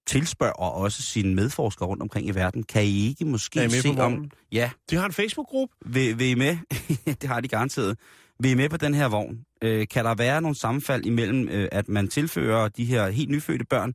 [0.07, 2.63] tilspørger også sine medforskere rundt omkring i verden.
[2.63, 4.31] Kan I ikke måske Er I med se om...
[4.51, 5.75] Ja, De har en Facebook-gruppe.
[5.85, 6.57] vil, vil I med?
[7.21, 7.97] det har de garanteret.
[8.39, 9.39] Vil I med på den her vogn?
[9.61, 13.65] Øh, kan der være nogle sammenfald imellem, øh, at man tilfører de her helt nyfødte
[13.65, 13.93] børn,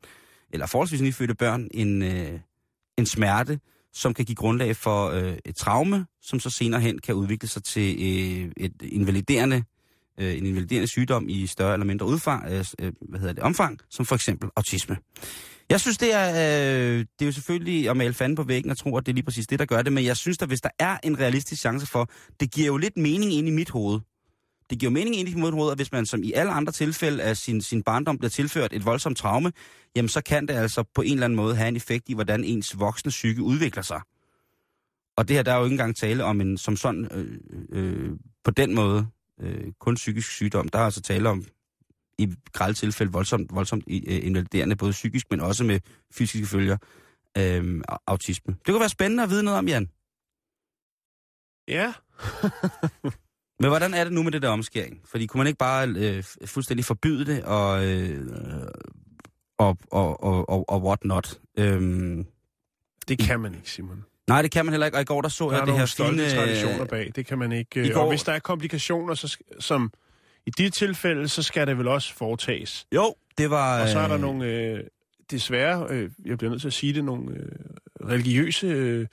[0.52, 2.40] eller forholdsvis nyfødte børn, en, øh,
[2.98, 3.60] en smerte,
[3.92, 7.64] som kan give grundlag for øh, et traume, som så senere hen kan udvikle sig
[7.64, 9.64] til øh, et invaliderende,
[10.20, 13.78] øh, en invaliderende sygdom i større eller mindre udfang, øh, øh, hvad hedder det, omfang,
[13.90, 14.96] som for eksempel autisme.
[15.70, 18.78] Jeg synes, det er, øh, det er jo selvfølgelig at male fanden på væggen og
[18.78, 20.60] tro, at det er lige præcis det, der gør det, men jeg synes, at hvis
[20.60, 24.00] der er en realistisk chance for, det giver jo lidt mening ind i mit hoved.
[24.70, 27.22] Det giver mening ind i mit hoved, at hvis man som i alle andre tilfælde
[27.22, 29.52] af sin, sin barndom bliver tilført et voldsomt traume,
[29.96, 32.44] jamen så kan det altså på en eller anden måde have en effekt i, hvordan
[32.44, 34.00] ens voksne psyke udvikler sig.
[35.16, 37.38] Og det her, der er jo ikke engang tale om en som sådan, øh,
[37.72, 38.10] øh, øh
[38.44, 39.06] på den måde,
[39.40, 40.68] øh, kun psykisk sygdom.
[40.68, 41.44] Der er altså tale om
[42.18, 45.80] i grælde tilfælde voldsomt, voldsomt øh, invaliderende, både psykisk, men også med
[46.12, 46.76] fysiske følger,
[47.38, 48.54] øh, autisme.
[48.54, 49.90] Det kunne være spændende at vide noget om, Jan.
[51.68, 51.92] Ja.
[53.60, 55.00] Men hvordan er det nu med det der omskæring?
[55.04, 58.26] Fordi kunne man ikke bare øh, fuldstændig forbyde det, og, øh,
[59.58, 61.40] og, og, og, og, og what not?
[61.58, 62.26] Øhm,
[63.08, 64.04] Det kan man ikke, Simon.
[64.30, 65.86] Nej, det kan man heller ikke, og i går der så Der jeg det her
[65.86, 66.30] fine...
[66.30, 67.12] traditioner bag.
[67.16, 67.82] Det kan man ikke.
[67.84, 69.92] i øh, går- Og hvis der er komplikationer, så som
[70.46, 72.86] i de tilfælde, så skal det vel også foretages.
[72.94, 73.82] Jo, det var...
[73.82, 74.84] Og så er der øh, nogle, øh,
[75.30, 77.48] desværre, øh, jeg bliver nødt til at sige det, nogle øh,
[78.08, 79.06] religiøse øh,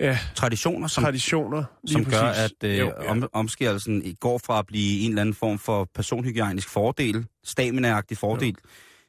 [0.00, 1.64] ja, traditioner, som, traditioner.
[1.86, 2.44] som gør, præcis.
[2.62, 3.10] at øh, Jo, ja.
[3.10, 8.48] om, omskærelsen går fra at blive en eller anden form for personhygiejnisk fordel, stamina fordel,
[8.48, 8.54] jo,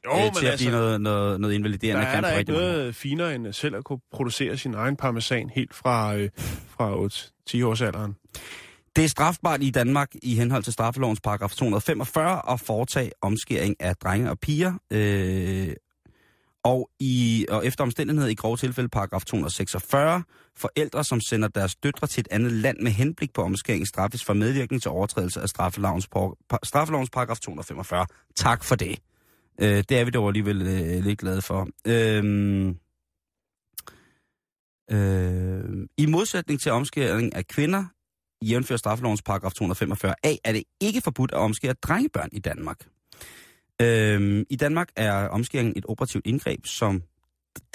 [0.06, 2.02] øh, men til at altså, blive noget, noget, noget der invaliderende.
[2.02, 5.74] er kan der ikke noget finere end selv at kunne producere sin egen parmesan helt
[5.74, 6.30] fra, øh,
[6.68, 6.94] fra
[7.60, 8.16] 8-10 års alderen.
[8.96, 13.96] Det er strafbart i Danmark i henhold til straffelovens paragraf 245 at foretage omskæring af
[13.96, 14.72] drenge og piger.
[14.90, 15.72] Øh,
[16.64, 20.22] og, i, og efter omstændighed i grove tilfælde paragraf 246,
[20.56, 24.32] forældre, som sender deres døtre til et andet land med henblik på omskæring, straffes for
[24.32, 26.08] medvirkning til overtrædelse af straffelovens,
[26.62, 28.06] straffelovens paragraf 245.
[28.36, 28.98] Tak for det.
[29.60, 31.68] Øh, det er vi dog alligevel øh, lidt glade for.
[31.86, 32.74] Øh,
[34.90, 37.84] øh, I modsætning til omskæring af kvinder,
[38.42, 42.86] jævnfør straffelovens paragraf 245a, er det ikke forbudt at omskære drengebørn i Danmark.
[43.82, 47.02] Øh, I Danmark er omskæring et operativt indgreb, som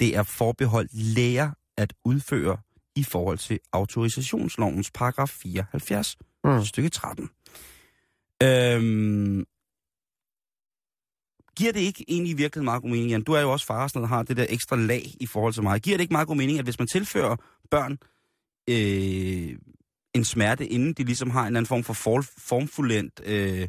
[0.00, 2.56] det er forbeholdt læger at udføre
[2.96, 6.64] i forhold til autorisationslovens paragraf 74, mm.
[6.64, 7.30] stykke 13.
[8.42, 9.44] Øhm,
[11.56, 13.22] giver det ikke egentlig i virkeligheden meget god mening, Jan?
[13.22, 15.80] Du er jo også far og har det der ekstra lag i forhold til mig.
[15.80, 17.36] Giver det ikke meget god mening, at hvis man tilfører
[17.70, 17.98] børn
[18.70, 19.58] øh,
[20.14, 23.68] en smerte, inden de ligesom har en eller anden form for for formfuldendt øh,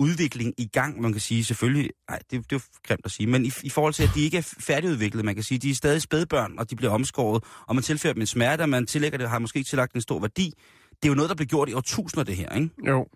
[0.00, 3.26] udvikling i gang, man kan sige selvfølgelig, nej, det, det er jo grimt at sige,
[3.26, 5.74] men i, i forhold til, at de ikke er færdigudviklet, man kan sige, de er
[5.74, 9.18] stadig spædbørn, og de bliver omskåret, og man tilfører dem en smerte, og man tillægger
[9.18, 10.52] det, har måske ikke tillagt en stor værdi.
[10.90, 12.70] Det er jo noget, der bliver gjort i årtusinder, det her, ikke?
[12.86, 13.06] Jo.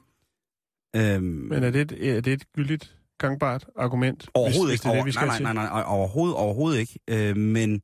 [0.97, 4.29] Øhm, Men er det, et, er det et gyldigt gangbart argument?
[4.35, 4.73] Overhovedet hvis, ikke.
[4.73, 6.99] Hvis det er det, vi skal nej, nej, nej, nej, overhovedet, overhovedet ikke.
[7.09, 7.83] Øh, men,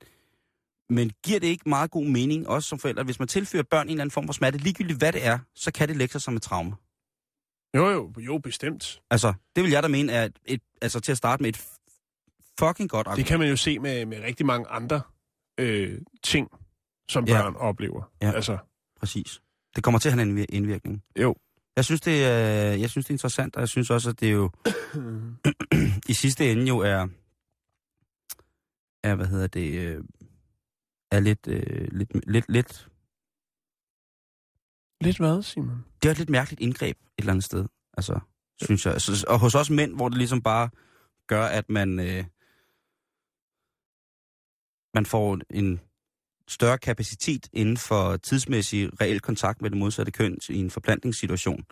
[0.91, 3.91] men giver det ikke meget god mening, også som forældre, hvis man tilfører børn en
[3.91, 6.37] eller anden form for smerte, ligegyldigt hvad det er, så kan det lægge sig som
[6.37, 6.73] et traume.
[7.77, 9.01] Jo, jo, jo, bestemt.
[9.11, 11.57] Altså, det vil jeg da mene er et, altså til at starte med et
[12.59, 13.29] fucking godt Det argument.
[13.29, 15.01] kan man jo se med, med rigtig mange andre
[15.61, 16.49] øh, ting,
[17.11, 17.43] som Ja.
[17.43, 18.11] børn oplever.
[18.23, 18.33] Ja.
[18.33, 18.59] Altså,
[19.01, 19.41] Præcis.
[19.77, 21.03] Det kommer til at have en indvir- indvirkning.
[21.21, 21.35] jo.
[21.77, 24.33] Jeg synes, det er, jeg synes, det er interessant, og jeg synes også, at det
[24.33, 24.51] jo
[26.13, 27.09] i sidste ende jo er,
[29.05, 30.05] er hvad hedder det, øh,
[31.11, 32.89] er lidt, øh, lidt, lidt, lidt
[35.01, 35.85] Lidt hvad, Simon?
[36.03, 37.67] det er et lidt mærkeligt indgreb et eller andet sted.
[37.97, 38.21] Altså,
[38.63, 38.95] synes jeg.
[39.29, 40.71] Og hos os mænd, hvor det ligesom bare
[41.27, 42.25] gør, at man, øh,
[44.95, 45.81] man får en
[46.49, 51.65] større kapacitet inden for tidsmæssig reel kontakt med det modsatte køn i en forplantningssituation,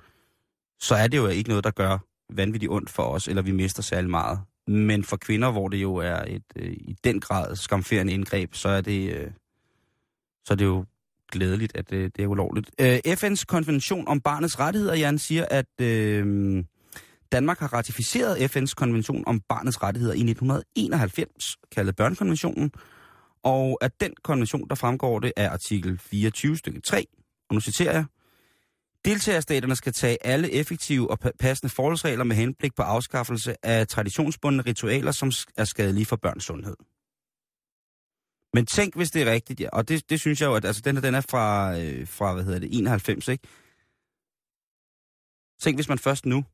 [0.81, 1.99] så er det jo ikke noget, der gør
[2.31, 4.41] vanvittigt ondt for os, eller vi mister særlig meget.
[4.67, 8.69] Men for kvinder, hvor det jo er et øh, i den grad skamferende indgreb, så
[8.69, 9.31] er det, øh,
[10.45, 10.85] så er det jo
[11.33, 12.71] glædeligt, at øh, det er ulovligt.
[12.81, 16.65] Øh, FN's konvention om barnets rettigheder, Jan, siger, at øh,
[17.33, 22.73] Danmark har ratificeret FN's konvention om barnets rettigheder i 1991, kaldet børnekonventionen,
[23.45, 27.07] og at den konvention, der fremgår det, er artikel 24 stykke 3,
[27.49, 28.05] og nu citerer jeg,
[29.05, 34.63] Deltagerstaterne skal tage alle effektive og pa- passende forholdsregler med henblik på afskaffelse af traditionsbundne
[34.63, 36.77] ritualer, som er skadelige for børns sundhed.
[38.55, 39.69] Men tænk, hvis det er rigtigt, ja.
[39.73, 42.35] og det, det synes jeg jo, at altså, den, her, den er fra, øh, fra,
[42.35, 43.49] hvad hedder det, 91, ikke?
[45.61, 46.45] Tænk, hvis man først nu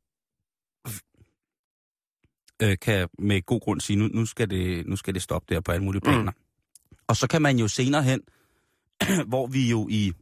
[2.62, 5.60] øh, kan med god grund sige, nu, nu, skal det, nu skal det stoppe der
[5.60, 6.32] på alle mulige planer.
[6.32, 6.45] Mm.
[7.08, 8.20] Og så kan man jo senere hen,
[9.28, 10.12] hvor vi jo i,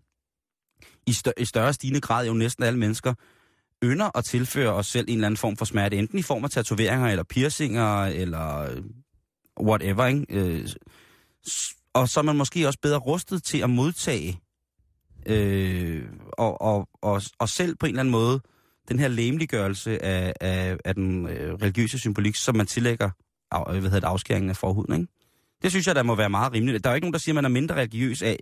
[1.06, 3.14] i, større, i større stigende grad, jo næsten alle mennesker,
[3.84, 6.50] ynder at tilføre os selv en eller anden form for smerte, enten i form af
[6.50, 8.68] tatoveringer, eller piercinger, eller
[9.60, 10.26] whatever, ikke?
[10.28, 10.68] Øh,
[11.92, 14.40] og så er man måske også bedre rustet til at modtage
[15.26, 18.40] øh, og, og, og, og selv på en eller anden måde
[18.88, 23.10] den her lemliggørelse af, af, af den øh, religiøse symbolik, som man tillægger
[23.50, 25.00] af, hvad hedder det, afskæringen af forhuden.
[25.00, 25.12] Ikke?
[25.64, 26.84] Det synes jeg, der må være meget rimeligt.
[26.84, 28.38] Der er jo ikke nogen, der siger, at man er mindre religiøs af.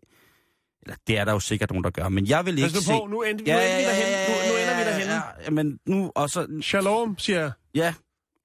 [0.82, 2.08] Eller det er der jo sikkert nogen, der gør.
[2.08, 2.92] Men jeg vil ikke Pas se...
[2.92, 4.28] på, nu ender, nu ender vi derhen.
[4.28, 5.08] Nu, nu ender vi derhen.
[5.08, 6.60] Ja, ja, men nu også...
[6.62, 7.52] Shalom, siger jeg.
[7.74, 7.94] Ja,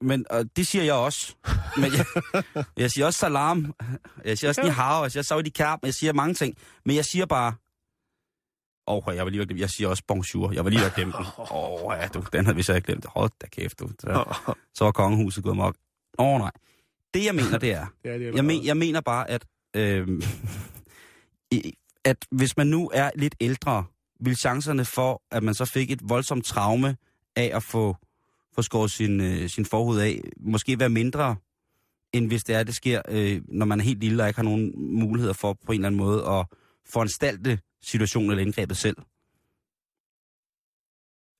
[0.02, 1.36] men og det siger jeg også.
[1.78, 2.06] Men jeg,
[2.84, 3.74] jeg siger også salam.
[4.26, 5.04] Jeg siger også ni hao.
[5.04, 5.80] Jeg siger saudi kærp.
[5.84, 6.58] Jeg siger mange ting.
[6.86, 7.54] Men jeg siger bare...
[8.88, 9.62] Åh, oh, jeg var lige glemme.
[9.62, 10.52] Jeg siger også bonjour.
[10.52, 11.26] Jeg var lige glemme den.
[11.52, 13.06] Åh, oh, ja, du, den havde vi så ikke glemt.
[13.06, 13.90] Hold da kæft, du.
[14.00, 14.36] Så,
[14.78, 15.76] så var kongehuset gået mok.
[16.20, 16.52] Åh, oh, nej.
[17.13, 17.86] Det, jeg mener, det er...
[18.04, 19.46] Det er Jeg, men, jeg mener bare, at,
[19.78, 20.22] øh,
[22.04, 23.86] at hvis man nu er lidt ældre,
[24.20, 26.98] vil chancerne for, at man så fik et voldsomt traume
[27.36, 27.96] af at få,
[28.56, 31.36] få skåret sin, øh, sin forhud af, måske være mindre,
[32.13, 34.43] end hvis det er, det sker, øh, når man er helt lille og ikke har
[34.43, 36.46] nogen muligheder for på en eller anden måde at
[36.86, 38.98] foranstalte situationen eller indgrebet selv.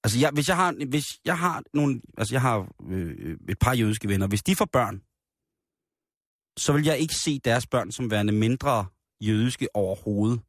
[0.03, 3.73] Altså, jeg, hvis jeg har, hvis jeg har nogle, altså jeg har øh, et par
[3.73, 5.01] jødiske venner, hvis de får børn,
[6.57, 8.85] så vil jeg ikke se deres børn som værende mindre
[9.21, 10.39] jødiske overhovedet,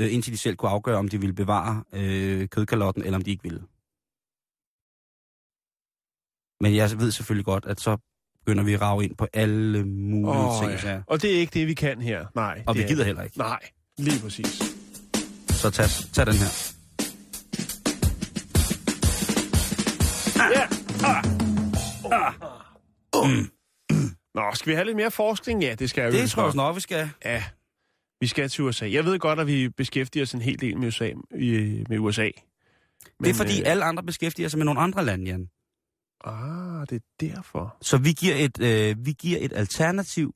[0.00, 3.30] øh, indtil de selv kunne afgøre, om de ville bevare øh, kødkalotten, eller om de
[3.30, 3.62] ikke ville.
[6.60, 7.96] Men jeg ved selvfølgelig godt, at så
[8.44, 10.82] begynder vi at rave ind på alle mulige Åh, ting.
[10.84, 11.02] ja.
[11.06, 12.26] Og det er ikke det, vi kan her.
[12.34, 12.62] Nej.
[12.66, 13.06] Og det vi er gider det.
[13.06, 13.38] heller ikke.
[13.38, 13.60] Nej,
[13.98, 14.62] lige præcis.
[15.48, 16.70] Så tag, tag den her.
[20.56, 20.66] Ja.
[21.06, 21.24] Ah.
[22.12, 22.34] Ah.
[24.34, 25.62] Nå, skal vi have lidt mere forskning?
[25.62, 26.46] Ja, det skal jeg jo Det tror jeg nok.
[26.46, 27.10] også nok, vi skal.
[27.24, 27.44] Ja,
[28.20, 28.90] vi skal til USA.
[28.90, 31.10] Jeg ved godt, at vi beskæftiger os en hel del med USA.
[31.38, 32.22] i- Med USA.
[32.22, 32.32] Men,
[33.24, 33.70] det er fordi, øh...
[33.70, 35.48] alle andre beskæftiger sig med nogle andre lande, Jan.
[36.24, 37.76] Ah, det er derfor.
[37.82, 40.34] Så vi giver et, øh, vi giver et alternativ.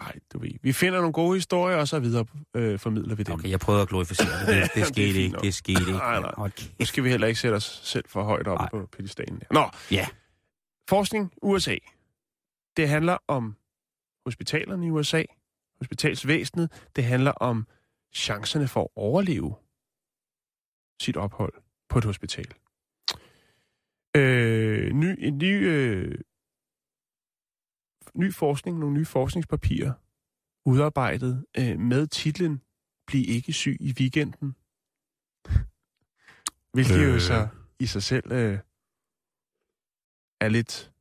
[0.00, 0.50] Nej, du ved.
[0.62, 2.26] Vi finder nogle gode historier, og så videre
[2.56, 3.34] øh, formidler vi dem.
[3.34, 4.46] Okay, jeg prøvede at glorificere det.
[4.48, 5.38] Det, det det skete fint ikke.
[5.42, 5.92] Det skete ikke.
[5.92, 6.48] Nej, nej.
[6.48, 6.72] Kæft.
[6.78, 8.68] Nu skal vi heller ikke sætte os selv for højt op Nej.
[8.70, 9.42] på pedestalen.
[9.50, 10.06] Nå, Ja.
[10.88, 11.76] forskning USA.
[12.76, 13.56] Det handler om
[14.26, 15.22] hospitalerne i USA,
[15.78, 16.88] hospitalsvæsenet.
[16.96, 17.66] Det handler om
[18.14, 19.54] chancerne for at overleve
[21.00, 21.54] sit ophold
[21.88, 22.54] på et hospital.
[24.16, 26.18] Øh, ny, en ny, øh,
[28.14, 29.92] ny forskning, nogle nye forskningspapirer,
[30.64, 32.62] udarbejdet øh, med titlen
[33.06, 34.56] Bliv ikke syg i weekenden.
[36.72, 37.14] Hvilket øh.
[37.14, 38.58] jo så i sig selv øh,
[40.40, 40.92] er lidt,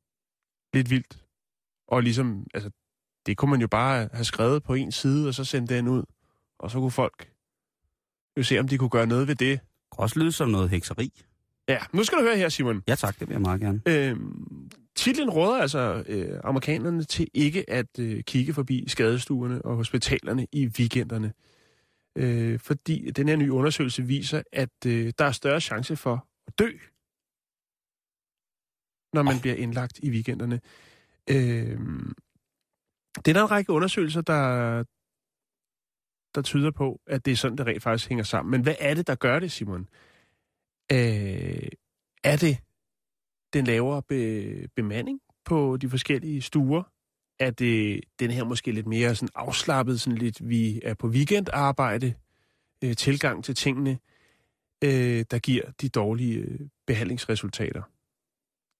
[0.73, 1.20] lidt vildt.
[1.91, 2.69] Og ligesom, altså,
[3.25, 6.03] det kunne man jo bare have skrevet på en side, og så sendt den ud.
[6.59, 7.31] Og så kunne folk
[8.37, 9.49] jo se, om de kunne gøre noget ved det.
[9.49, 9.59] Det
[9.91, 11.21] også lyde som noget hekseri.
[11.67, 12.83] Ja, nu skal du høre her, Simon.
[12.87, 13.81] Ja tak, det vil jeg meget gerne.
[13.87, 20.47] Øhm, titlen råder altså øh, amerikanerne til ikke at øh, kigge forbi skadestuerne og hospitalerne
[20.51, 21.33] i weekenderne.
[22.15, 26.59] Øh, fordi den her nye undersøgelse viser, at øh, der er større chance for at
[26.59, 26.69] dø,
[29.13, 30.59] når man bliver indlagt i weekenderne.
[31.29, 31.79] Øh,
[33.15, 34.83] det er der en række undersøgelser, der,
[36.35, 38.51] der tyder på, at det er sådan, det rent faktisk hænger sammen.
[38.51, 39.89] Men hvad er det, der gør det, Simon?
[40.91, 41.67] Øh,
[42.23, 42.57] er det
[43.53, 46.83] den lavere be, bemanding på de forskellige stuer?
[47.39, 52.13] Er det den her måske lidt mere sådan afslappet, sådan lidt vi er på weekendarbejde,
[52.83, 53.99] øh, tilgang til tingene,
[54.83, 57.83] øh, der giver de dårlige øh, behandlingsresultater?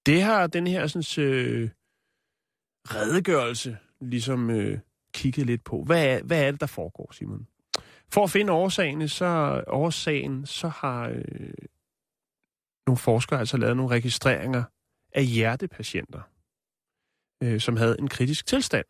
[0.05, 1.69] Det har den her sådan, øh,
[2.85, 4.79] redegørelse ligesom øh,
[5.13, 5.83] kigget lidt på.
[5.83, 7.47] Hvad er, hvad er det, der foregår, Simon?
[8.09, 11.53] For at finde årsagen, så, årsagen, så har øh,
[12.87, 14.63] nogle forskere altså lavet nogle registreringer
[15.11, 16.21] af hjertepatienter,
[17.43, 18.85] øh, som havde en kritisk tilstand.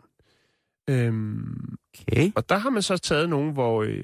[0.90, 1.78] Øhm,
[2.08, 2.32] Okay.
[2.36, 4.04] og der har man så taget nogen, hvor øh,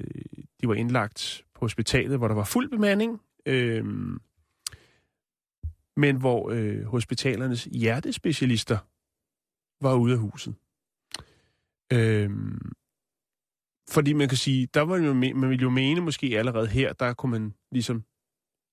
[0.60, 3.84] de var indlagt på hospitalet, hvor der var fuld bemanding, øh,
[5.96, 8.78] men hvor øh, hospitalernes hjertespecialister
[9.80, 10.54] var ude af huset.
[11.92, 12.30] Øh,
[13.90, 17.14] fordi man kan sige, der var jo, man ville jo mene måske allerede her, der
[17.14, 18.04] kunne man ligesom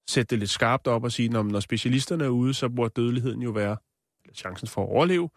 [0.09, 3.41] sætte det lidt skarpt op og sige, når, når specialisterne er ude, så burde dødeligheden
[3.41, 3.77] jo være,
[4.25, 5.29] eller chancen for at overleve,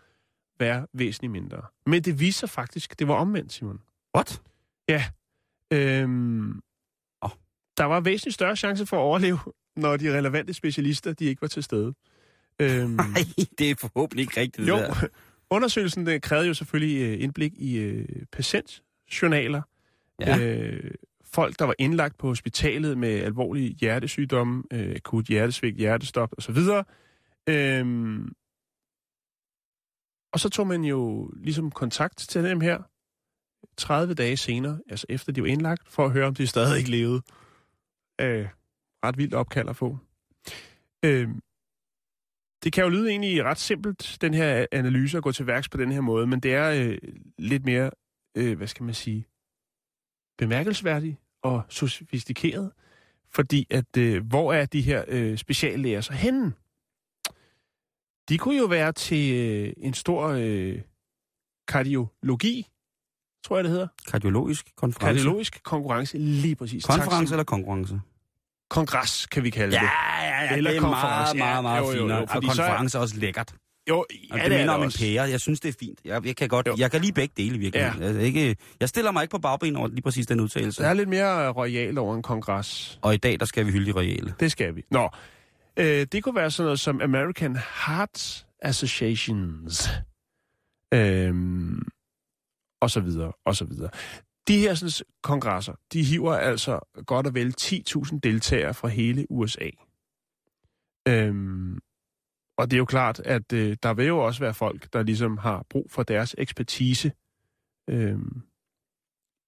[0.58, 1.62] være væsentligt mindre.
[1.86, 3.80] Men det viser faktisk, det var omvendt, Simon.
[4.16, 4.42] What?
[4.88, 5.04] Ja.
[5.72, 6.60] Øhm,
[7.22, 7.30] Åh.
[7.76, 9.38] Der var væsentligt større chance for at overleve,
[9.76, 11.94] når de relevante specialister, de ikke var til stede.
[12.58, 13.24] Øhm, Nej,
[13.58, 14.68] det er forhåbentlig ikke rigtigt.
[14.68, 15.06] jo, det der.
[15.50, 19.62] Undersøgelsen den krævede jo selvfølgelig øh, indblik i øh, patientjournaler.
[20.20, 20.38] Ja.
[20.38, 20.90] Øh,
[21.24, 26.58] folk, der var indlagt på hospitalet med alvorlige hjertesygdomme, øh, akut hjertesvigt, hjertestop osv.
[27.48, 28.32] Øhm,
[30.32, 32.82] og så tog man jo ligesom kontakt til dem her
[33.76, 36.90] 30 dage senere, altså efter de var indlagt, for at høre, om de stadig ikke
[36.90, 37.22] levede.
[38.20, 38.48] Øh,
[39.04, 39.98] ret vildt opkald at få.
[41.04, 41.28] Øh,
[42.64, 45.76] det kan jo lyde egentlig ret simpelt, den her analyse, at gå til værks på
[45.76, 46.98] den her måde, men det er øh,
[47.38, 47.90] lidt mere,
[48.36, 49.26] øh, hvad skal man sige,
[50.38, 52.72] bemærkelsesværdigt og sofistikeret,
[53.30, 56.52] fordi at, øh, hvor er de her øh, speciallæger så henne?
[58.28, 60.80] De kunne jo være til øh, en stor øh,
[61.68, 62.66] kardiologi,
[63.44, 63.88] tror jeg det hedder.
[64.08, 65.18] Kardiologisk konference.
[65.18, 66.84] Kardiologisk konkurrence, lige præcis.
[66.84, 67.34] Tak, Konference Simon.
[67.34, 68.00] eller konkurrence?
[68.70, 69.88] Kongres, kan vi kalde Ja, det.
[70.22, 70.56] ja, ja.
[70.56, 71.36] Eller det er konference.
[71.36, 72.22] meget, meget, Ja, meget jo, jo, jo, finere.
[72.22, 73.54] Og så er- konference er også lækkert.
[73.88, 75.22] Jo, Og ja, det, det, minder er om en pære.
[75.30, 75.98] Jeg synes, det er fint.
[76.04, 76.74] Jeg, jeg, kan godt, Jo.
[76.78, 78.00] jeg kan lige begge dele i virkeligheden.
[78.00, 78.06] Ja.
[78.06, 80.82] Altså, ikke, jeg stiller mig ikke på bagben over lige præcis den udtalelse.
[80.82, 82.98] Der er lidt mere royal over en kongres.
[83.02, 84.34] Og i dag, der skal vi hylde de royale.
[84.40, 84.82] Det skal vi.
[84.90, 85.08] Nå,
[85.76, 89.88] øh, det kunne være sådan noget som American Heart Associations.
[90.94, 91.82] Øhm,
[92.82, 93.90] og så videre, og så videre.
[94.48, 99.70] De her sådan, kongresser, de hiver altså godt og vel 10.000 deltagere fra hele USA.
[101.08, 101.78] Øhm,
[102.58, 105.38] og det er jo klart, at øh, der vil jo også være folk, der ligesom
[105.38, 107.12] har brug for deres ekspertise
[107.90, 108.42] øhm,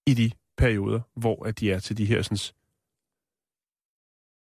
[0.06, 2.54] i de perioder, hvor at de er til de her sådan,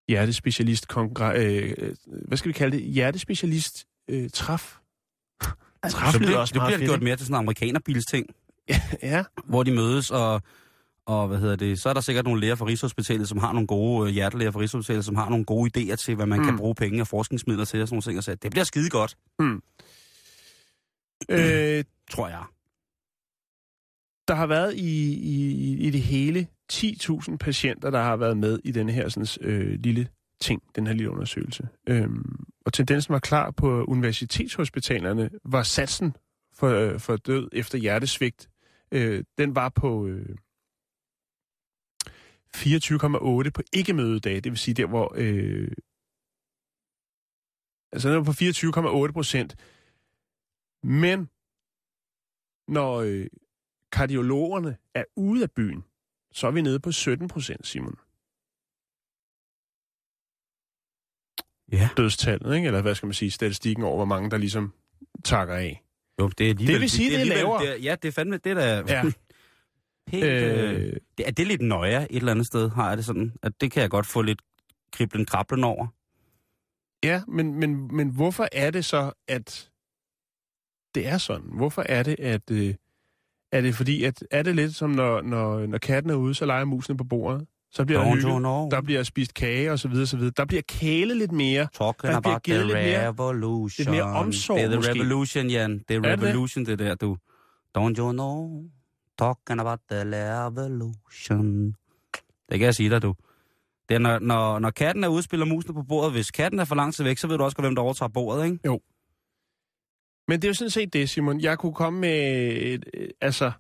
[0.08, 1.96] hjertespecialist kongre- øh, øh,
[2.28, 2.86] hvad skal vi kalde det?
[2.86, 4.78] Hjertespecialist øh, træf.
[5.90, 8.28] Træf Så lyder bliver, også det bliver fedt, gjort mere til sådan en amerikanerbilsting,
[9.04, 10.42] Ja, hvor de mødes, og,
[11.06, 13.68] og hvad hedder det, så er der sikkert nogle læger fra Rigshospitalet, som har nogle
[13.68, 16.46] gode øh, hjertelæger fra Rigshospitalet, som har nogle gode idéer til, hvad man mm.
[16.46, 16.58] kan Mm.
[16.60, 19.18] bruge penge og forskningsmidler til, og sådan nogle ting, og så det bliver skide godt,
[21.30, 22.44] øh, tror jeg.
[24.28, 28.72] der har været i, i, i det hele 10.000 patienter, der har været med i
[28.72, 30.08] denne her sådan, øh, lille
[30.42, 31.68] ting, den her lille undersøgelse.
[31.88, 36.16] Øhm, og tendensen var klar på universitetshospitalerne, var satsen
[36.56, 38.50] for, øh, for død efter hjertesvigt,
[38.94, 40.36] øh, den var på øh,
[42.56, 45.14] 24,8 på ikke-mødedage, det vil sige der, hvor...
[45.16, 45.72] Øh,
[47.92, 48.32] altså den var på
[49.08, 49.56] 24,8 procent.
[50.84, 51.30] Men
[52.68, 53.28] når øh,
[53.92, 55.84] kardiologerne er ude af byen,
[56.32, 58.00] så er vi nede på 17 procent, Simon.
[61.72, 61.90] Ja.
[61.98, 62.68] Dødstallet, ikke?
[62.68, 64.74] Eller hvad skal man sige, statistikken over, hvor mange der ligesom
[65.24, 65.83] takker af.
[66.20, 66.54] Jo, det er.
[66.54, 67.62] Det vil sige, det er alligevel- lavere.
[67.66, 68.38] Det er, ja, det er fandme...
[68.38, 68.94] Det er da...
[68.94, 69.04] Ja.
[70.08, 73.06] Helt, øh, Øh, det, er det lidt nøje et eller andet sted, har jeg det
[73.06, 73.34] sådan?
[73.44, 74.42] At det kan jeg godt få lidt
[74.92, 75.88] kriblen krablen over.
[77.04, 79.70] ja, men, men, men hvorfor er det så, at
[80.96, 81.48] det er sådan?
[81.54, 82.52] Hvorfor er det, at...
[82.52, 82.76] Øh,
[83.52, 86.46] er det fordi, at er det lidt som, når, når, når katten er ude, så
[86.46, 87.48] leger musene på bordet?
[87.76, 88.70] Så bliver der, Don't hygget, know?
[88.70, 90.34] der bliver spist kage og så videre, så videre.
[90.38, 91.68] Der bliver kælet lidt mere.
[91.74, 93.70] Talking Der bliver about the givet lidt mere- revolution.
[93.78, 94.92] lidt mere omsorg, Det er the måske.
[94.94, 95.72] revolution, Jan.
[95.88, 96.24] Det er det?
[96.24, 97.18] revolution, det der, du.
[97.78, 98.64] Don't you know?
[99.20, 101.68] Talking about the revolution.
[102.50, 103.16] Det kan jeg sige dig, du.
[103.90, 106.66] Det er, når, når, når katten er ude spiller musene på bordet, hvis katten er
[106.66, 108.60] for lang tid væk, så ved du også godt, hvem der overtager bordet, ikke?
[110.28, 111.40] Men det er jo sådan set det, Simon.
[111.42, 112.20] Jeg kunne komme med
[112.62, 112.86] et,
[113.22, 113.52] altså,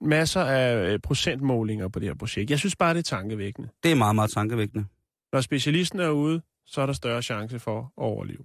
[0.00, 2.50] masser af øh, procentmålinger på det her projekt.
[2.50, 3.68] Jeg synes bare, det er tankevækkende.
[3.82, 4.84] Det er meget, meget tankevækkende.
[5.32, 8.44] Når specialisten er ude, så er der større chance for at overleve.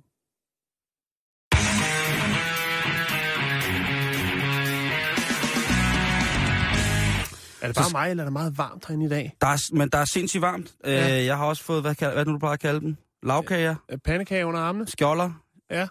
[7.61, 9.35] Er det bare mig, eller er det meget varmt herinde i dag?
[9.41, 10.73] Der er, men der er sindssygt varmt.
[10.85, 11.19] Ja.
[11.19, 12.97] Øh, jeg har også fået, hvad, hvad det nu, du plejer at kalde dem?
[13.23, 13.75] Lavkager?
[13.89, 14.87] Er Pandekage under armene?
[14.87, 15.31] Skjolder?
[15.71, 15.87] Ja.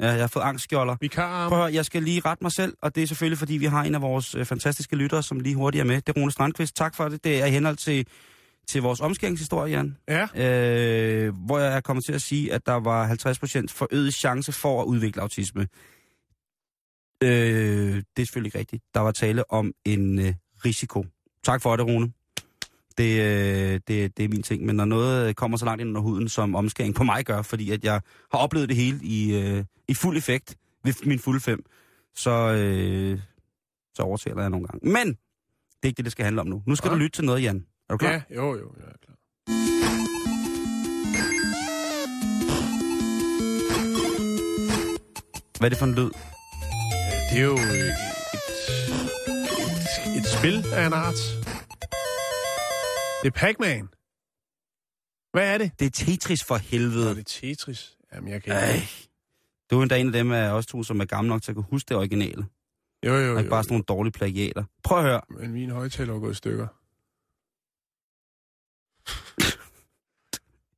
[0.00, 0.96] Ja, jeg har fået angstskjolder.
[1.00, 1.48] Vikararme?
[1.48, 3.84] Prøv at jeg skal lige rette mig selv, og det er selvfølgelig, fordi vi har
[3.84, 5.96] en af vores øh, fantastiske lyttere, som lige hurtigt er med.
[5.96, 6.76] Det er Rune Strandqvist.
[6.76, 7.24] Tak for det.
[7.24, 8.06] Det er i henhold til,
[8.68, 9.96] til vores omskæringshistorie, Jan.
[10.08, 10.22] Ja.
[10.34, 14.82] Øh, hvor jeg er kommet til at sige, at der var 50% forøget chance for
[14.82, 15.62] at udvikle autisme.
[17.22, 17.28] Øh,
[18.16, 18.82] det er selvfølgelig ikke rigtigt.
[18.94, 20.34] Der var tale om en øh,
[20.64, 21.04] risiko.
[21.44, 22.12] Tak for det, Rune.
[22.98, 24.64] Det, øh, det, det er min ting.
[24.66, 27.70] Men når noget kommer så langt ind under huden, som omskæring på mig gør, fordi
[27.70, 28.00] at jeg
[28.32, 31.64] har oplevet det hele i, øh, i fuld effekt ved min fulde fem,
[32.16, 33.18] så, øh,
[33.94, 34.88] så overtaler jeg nogle gange.
[34.92, 35.16] Men det
[35.82, 36.62] er ikke det, det skal handle om nu.
[36.66, 36.94] Nu skal Ja.
[36.94, 37.56] du lytte til noget, Jan.
[37.88, 38.10] Er du klar?
[38.10, 39.14] Ja, jo, jo, jeg er klar.
[45.58, 46.10] Hvad er det for en lyd?
[47.30, 47.58] Det er jo øh,
[48.36, 48.48] et,
[50.14, 51.14] et, et spil af en art.
[53.22, 53.88] Det er Pac-Man.
[55.32, 55.72] Hvad er det?
[55.78, 57.08] Det er Tetris for Nå, helvede.
[57.14, 57.96] det er Tetris.
[58.14, 58.74] Jamen, jeg kan Ej.
[58.74, 59.08] ikke.
[59.70, 61.54] Du er endda en af dem af os to, som er gamle nok til at
[61.54, 62.46] kunne huske det originale.
[63.06, 63.50] Jo, jo, Og ikke jo.
[63.50, 64.64] bare sådan nogle dårlige plagiater.
[64.84, 65.20] Prøv at høre.
[65.30, 66.66] Men min højtaler er gået i stykker.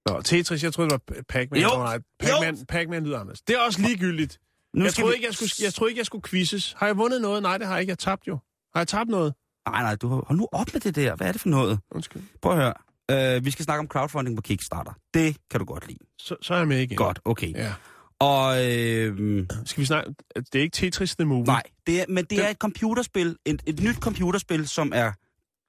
[0.11, 1.62] Nå, Tetris, jeg troede, det var Pac-Man.
[1.62, 3.42] Jo, Nå, nej, Pac-Man, Pac-Man lyder anders.
[3.42, 4.40] Det er også ligegyldigt.
[4.74, 5.14] Nu Jeg troede, vi...
[5.14, 6.72] ikke, jeg, skulle, jeg troede ikke, jeg skulle quizzes.
[6.72, 7.42] Har jeg vundet noget?
[7.42, 7.90] Nej, det har jeg ikke.
[7.90, 8.38] Jeg tabt jo.
[8.74, 9.35] Har jeg tabt noget?
[9.68, 10.25] Nej, nej, du har...
[10.27, 11.16] hold nu op med det der.
[11.16, 11.79] Hvad er det for noget?
[11.90, 12.23] Undskyld.
[12.42, 13.37] Prøv at høre.
[13.38, 14.92] Uh, vi skal snakke om crowdfunding på Kickstarter.
[15.14, 15.99] Det kan du godt lide.
[16.18, 16.96] Så, så er jeg med igen.
[16.96, 17.53] Godt, okay.
[17.55, 17.73] Ja.
[18.18, 20.14] Og øh, Skal vi snakke?
[20.37, 21.44] Det er ikke Tetris The Movie.
[21.46, 25.12] nej, det er, men det Den- er et computerspil, et, et nyt computerspil, som er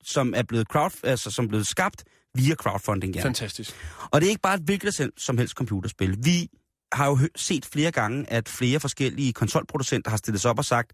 [0.03, 2.03] som er blevet crowd, altså som er blevet skabt
[2.35, 3.15] via crowdfunding.
[3.15, 3.23] Ja.
[3.23, 3.75] Fantastisk.
[4.11, 6.17] Og det er ikke bare et hvilket som- helst computerspil.
[6.23, 6.47] Vi
[6.93, 10.91] har jo set flere gange, at flere forskellige konsolproducenter har stillet sig op og sagt,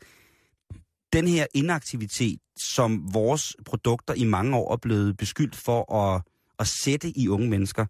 [1.13, 6.21] den her inaktivitet, som vores produkter i mange år er blevet beskyldt for at,
[6.59, 7.85] at sætte i unge mennesker,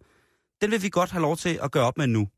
[0.60, 2.28] den vil vi godt have lov til at gøre op med nu.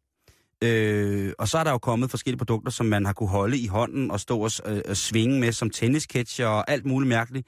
[0.63, 3.67] Øh, og så er der jo kommet forskellige produkter, som man har kunne holde i
[3.67, 7.47] hånden og stå og, øh, og svinge med, som tennisketcher og alt muligt mærkeligt,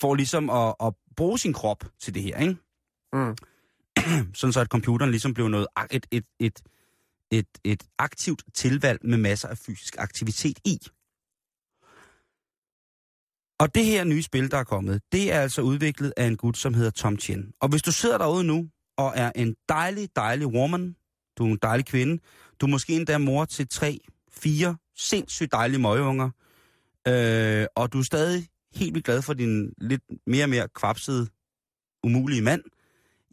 [0.00, 2.56] for ligesom at, at bruge sin krop til det her, ikke?
[3.12, 3.36] Mm.
[4.34, 6.60] sådan så at computeren ligesom blev noget, et, et, et,
[7.30, 10.78] et, et aktivt tilvalg med masser af fysisk aktivitet i.
[13.60, 16.56] Og det her nye spil, der er kommet, det er altså udviklet af en gut,
[16.56, 17.52] som hedder Tom Chen.
[17.60, 20.96] Og hvis du sidder derude nu og er en dejlig, dejlig woman,
[21.38, 22.22] du er en dejlig kvinde,
[22.60, 24.00] du er måske endda mor til tre,
[24.32, 26.30] fire sindssygt dejlige møgeunger,
[27.08, 31.28] øh, og du er stadig helt vildt glad for din lidt mere og mere kvapsede,
[32.04, 32.62] umulige mand,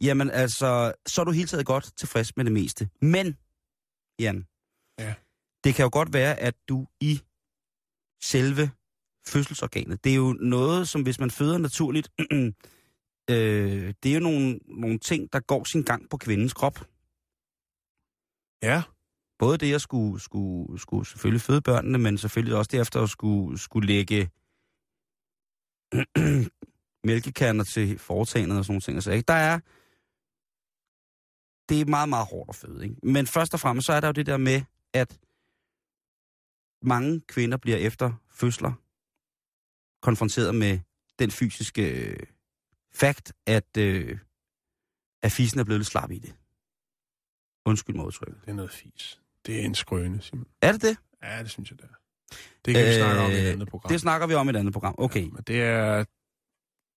[0.00, 2.88] Jamen altså, så er du hele taget godt tilfreds med det meste.
[3.02, 3.36] Men,
[4.20, 4.46] Jan,
[4.98, 5.14] Ja.
[5.64, 7.20] det kan jo godt være, at du i
[8.22, 8.70] selve
[9.28, 12.08] fødselsorganet, det er jo noget, som hvis man føder naturligt,
[13.30, 16.78] øh, det er jo nogle, nogle ting, der går sin gang på kvindens krop.
[18.62, 18.82] Ja.
[19.38, 23.58] Både det at skulle, skulle, skulle selvfølgelig føde børnene, men selvfølgelig også derefter at skulle,
[23.58, 24.30] skulle lægge
[27.08, 28.96] mælkekerner til foretagendet og sådan nogle ting.
[28.96, 29.26] Altså, ikke?
[29.28, 29.60] Der er
[31.68, 32.84] det er meget, meget hårdt at føde.
[32.84, 32.96] Ikke?
[33.02, 34.62] Men først og fremmest, så er der jo det der med,
[34.92, 35.18] at
[36.82, 38.72] mange kvinder bliver efter fødsler
[40.02, 40.78] konfronteret med
[41.18, 42.16] den fysiske øh,
[42.94, 44.18] fakt, at, øh,
[45.22, 46.34] at fisen er blevet lidt slap i det.
[47.66, 48.40] Undskyld mig udtrykket.
[48.40, 49.20] Det er noget fis.
[49.46, 50.46] Det er en skrøne, Simon.
[50.62, 50.96] Er det det?
[51.22, 51.94] Ja, det synes jeg, det er.
[52.64, 53.88] Det kan øh, vi snakke om i et andet program.
[53.88, 54.94] Det snakker vi om i et andet program.
[54.98, 55.22] Okay.
[55.22, 56.04] Ja, men det er...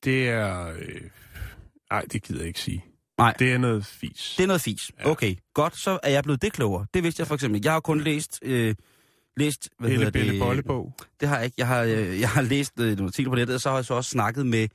[0.03, 0.67] Det er...
[0.67, 1.01] Øh,
[1.91, 2.85] ej, det gider jeg ikke sige.
[3.17, 3.33] Nej.
[3.39, 4.33] Det er noget fis.
[4.37, 4.91] Det er noget fis.
[4.99, 5.09] Ja.
[5.09, 6.85] Okay, godt, så er jeg blevet det klogere.
[6.93, 7.61] Det vidste jeg for eksempel.
[7.63, 8.39] Jeg har kun læst...
[8.41, 8.75] Øh,
[9.38, 10.41] læst hvad Helle hedder Belle det?
[10.41, 10.93] Bollebog.
[11.19, 11.55] Det har jeg ikke.
[11.57, 13.86] Jeg har, øh, jeg har læst øh, nogle artikler på nettet, og så har jeg
[13.86, 14.67] så også snakket med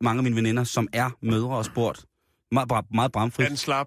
[0.00, 2.04] mange af mine veninder, som er mødre og spurgt.
[2.52, 3.48] Meget, meget Er bramfrit.
[3.48, 3.86] den slap?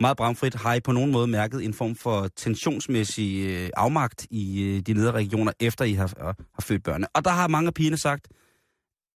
[0.00, 0.54] Meget bramfrit.
[0.54, 4.92] Har I på nogen måde mærket en form for tensionsmæssig øh, afmagt i øh, de
[4.94, 7.06] nedre regioner, efter I har, har, har født børnene?
[7.14, 8.28] Og der har mange af pigerne sagt,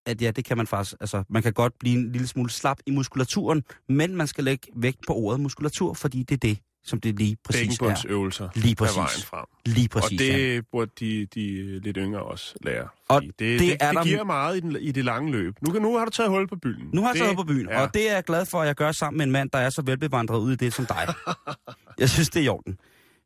[0.06, 0.96] at ja, det kan man faktisk.
[1.00, 4.68] Altså, man kan godt blive en lille smule slap i muskulaturen, men man skal lægge
[4.76, 7.68] vægt på ordet muskulatur, fordi det er det, som det lige præcis er.
[7.70, 8.50] Bækkenbundsøvelser.
[8.56, 8.98] Lige er præcis.
[8.98, 9.46] vejen frem.
[9.66, 10.38] Lige præcis, og ja.
[10.38, 12.88] det burde de, de lidt yngre også lære.
[13.08, 15.56] Og det, det det, er det, der- giver meget i, den, i det lange løb.
[15.62, 16.90] Nu, kan- nu har du taget hul på byen.
[16.94, 17.74] Nu har jeg det, taget på byen, ja.
[17.80, 17.82] ja.
[17.88, 19.70] og det er jeg glad for, at jeg gør sammen med en mand, der er
[19.70, 21.08] så velbevandret ude i det som dig.
[22.00, 22.78] jeg synes, det er i orden.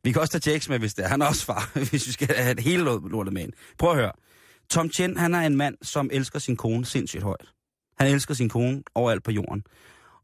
[0.04, 1.10] Vi kan også tage Jakes med, hvis det er.
[1.10, 3.54] Han er også far, hvis vi skal have det hele lort- lortet med ind.
[3.80, 4.12] Prøv at høre.
[4.70, 7.46] Tom Chen, han er en mand, som elsker sin kone sindssygt højt.
[8.00, 9.64] Han elsker sin kone overalt på jorden.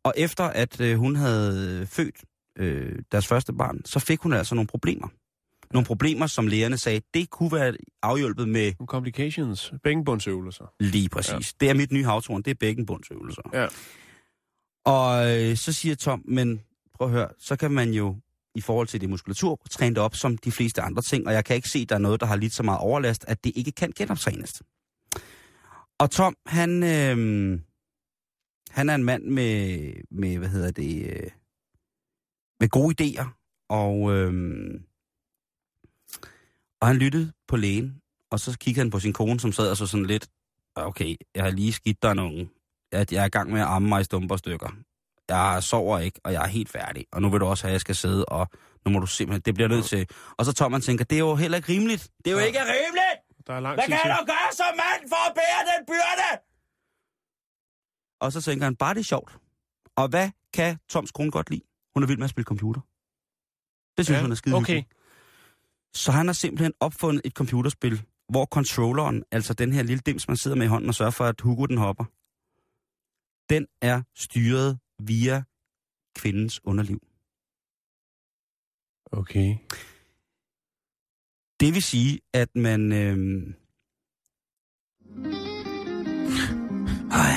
[0.04, 2.16] Og efter at øh, hun havde født
[2.60, 5.08] øh, deres første barn, så fik hun altså nogle problemer.
[5.74, 9.74] Nogle problemer, som lægerne sagde, det kunne være afhjulpet med Nogle complications.
[9.84, 10.74] Bækkenbundsøvelser.
[10.80, 11.32] Lige præcis.
[11.32, 11.40] Ja.
[11.60, 13.42] Det er mit nye havtorn, det er bækkenbundsøvelser.
[13.54, 13.68] Ja.
[14.86, 16.62] Og øh, så siger Tom, men
[16.94, 18.16] prøv at høre, så kan man jo
[18.56, 21.46] i forhold til det muskulatur træne det op som de fleste andre ting, og jeg
[21.46, 23.52] kan ikke se, at der er noget, der har lidt så meget overlast, at det
[23.56, 24.64] ikke kan genoptrænes.
[26.00, 27.60] Og Tom, han, øh,
[28.70, 31.32] han er en mand med, med hvad hedder det, øh,
[32.64, 33.26] med gode idéer,
[33.70, 34.34] og, øh,
[36.82, 38.02] og han lyttede på lægen,
[38.32, 40.28] og så kiggede han på sin kone, som sad og så sådan lidt,
[40.76, 42.50] okay, jeg har lige skidt dig en unge,
[42.92, 44.70] at jeg er i gang med at amme mig i stumper stykker.
[45.30, 47.06] Jeg sover ikke, og jeg er helt færdig.
[47.12, 48.48] Og nu vil du også have, at jeg skal sidde, og
[48.86, 50.08] nu må du simpelthen, det bliver nødt til.
[50.38, 52.04] Og så Tom, man tænker, det er jo heller ikke rimeligt.
[52.26, 52.46] Det er jo Ja.
[52.46, 53.48] ikke rimeligt!
[53.48, 54.12] Der er lang Hvad kan til.
[54.12, 56.30] du gøre som mand for at bære den byrde?
[58.22, 59.38] Og så tænker han, bare det er sjovt.
[59.96, 61.62] Og hvad kan Toms kone godt lide?
[61.96, 62.82] Hun er vild med at spille computer.
[63.98, 64.84] Det synes Ja, hun er skide okay.
[65.94, 70.38] Så han har simpelthen opfundet et computerspil, hvor controlleren, altså den her lille dims, man
[70.38, 72.06] sidder med i hånden og sørger for, at Hugo den hopper,
[73.50, 75.44] den er styret via
[76.16, 77.02] kvindens underliv.
[79.12, 79.58] Okay.
[81.60, 82.92] Det vil sige, at man...
[82.92, 83.18] Øh...
[87.12, 87.34] Hej,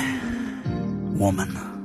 [1.19, 1.76] woman.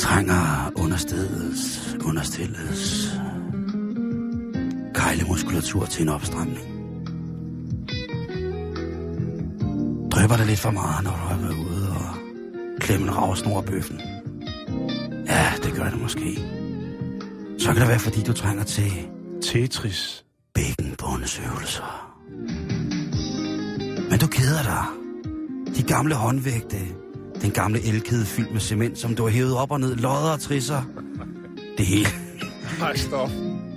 [0.00, 3.10] Trænger understedes, understilles
[4.94, 6.66] kejlemuskulatur til en opstramning.
[10.10, 12.16] Drøber det lidt for meget, når du er ude og
[12.78, 14.00] klemme en ravsnor af bøffen?
[15.26, 16.38] Ja, det gør det måske.
[17.58, 18.92] Så kan det være, fordi du trænger til
[19.42, 20.24] Tetris.
[20.54, 22.16] bækkenbundsøvelser.
[24.10, 24.84] Men du keder dig.
[25.76, 26.76] De gamle håndvægte,
[27.42, 30.40] den gamle elkæde fyldt med cement, som du har hævet op og ned, lodder og
[30.40, 30.82] trisser.
[31.78, 32.08] Det hele,
[32.78, 33.28] Nej, stop.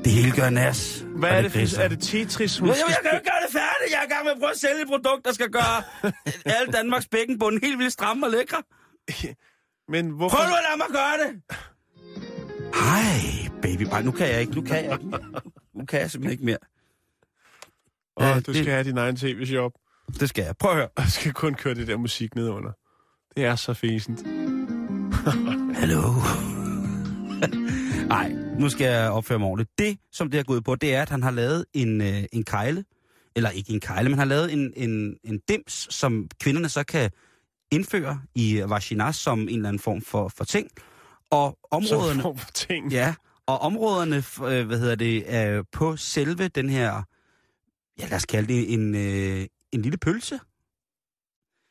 [0.04, 1.06] det hele gør nas.
[1.16, 1.82] Hvad er det for...
[1.82, 3.18] Er det Tetris, hun skal jeg kan jo spille?
[3.18, 3.92] ikke gøre det færdigt.
[3.92, 5.84] Jeg er i gang med at prøve at sælge et produkt, der skal gøre
[6.58, 8.58] alle Danmarks bækkenbund helt vildt stramme og lækre.
[9.94, 10.38] Men hvorfor...
[10.38, 11.42] Prøv nu at lade mig gøre det.
[12.76, 13.82] Hej, baby.
[13.92, 14.54] Ej, nu kan jeg ikke.
[14.56, 15.06] Nu kan jeg ikke.
[15.76, 16.58] Nu kan jeg simpelthen ikke mere.
[18.18, 19.72] Åh, Ja, du det- skal have din egen tv-shop.
[20.20, 20.58] Det skal jeg.
[20.60, 20.88] Prøv at høre.
[20.96, 22.72] Og skal kun køre det der musik ned under.
[23.36, 24.20] Det er så fæsent.
[25.80, 26.02] Hallo?
[28.08, 29.70] Nej, nu skal jeg opføre mig ordentligt.
[29.80, 32.44] Det, som det har gået på, det er, at han har lavet en, øh, en
[32.44, 32.86] kejle,
[33.36, 36.84] eller ikke en kejle, men han har lavet en, en, en dims, som kvinderne så
[36.84, 37.12] kan
[37.72, 40.70] indføre i vagina som en eller anden form for, for ting.
[41.32, 42.92] Og Som områderne, form for ting.
[42.92, 43.14] ja,
[43.46, 44.16] og områderne,
[44.56, 47.02] øh, hvad hedder det, er på selve den her,
[48.00, 50.40] ja lad os kalde det en, øh, en lille pølse.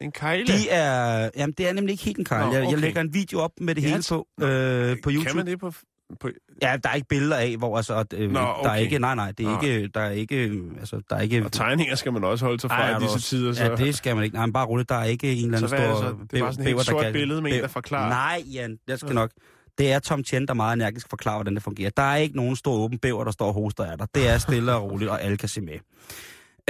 [0.03, 0.47] En kejle.
[0.47, 2.47] De er, jamen det er nemlig ikke helt en kejle.
[2.47, 2.79] Nå, Jeg, jeg okay.
[2.79, 5.25] lægger en video op med det Ja, hele på, øh, på YouTube.
[5.27, 5.73] Kan man det på...
[6.21, 6.29] på
[6.63, 8.81] Ja, der er ikke billeder af, hvor altså, øh, Nå, der er okay.
[8.81, 9.61] ikke, nej, nej, det er Nå.
[9.61, 11.45] ikke, der er ikke, altså, der er ikke...
[11.45, 13.53] og tegninger skal man også holde sig fra i disse også- tider.
[13.53, 13.65] Så.
[13.65, 14.37] Ja, det skal man ikke.
[14.37, 16.01] Nej, men bare roligt, der er ikke en eller anden Så det stor...
[16.01, 16.15] så?
[16.31, 18.09] Det er bare sådan et helt sort billede med en, der forklarer?
[18.09, 19.31] Nej, Jan, jeg skal nok.
[19.79, 21.91] Det er Tom Chen, der meget energisk forklarer, hvordan det fungerer.
[21.91, 24.07] Der er ikke nogen stor åben bæver, der står og hoster af dig.
[24.15, 25.79] Det er stille og roligt, og alle kan se med.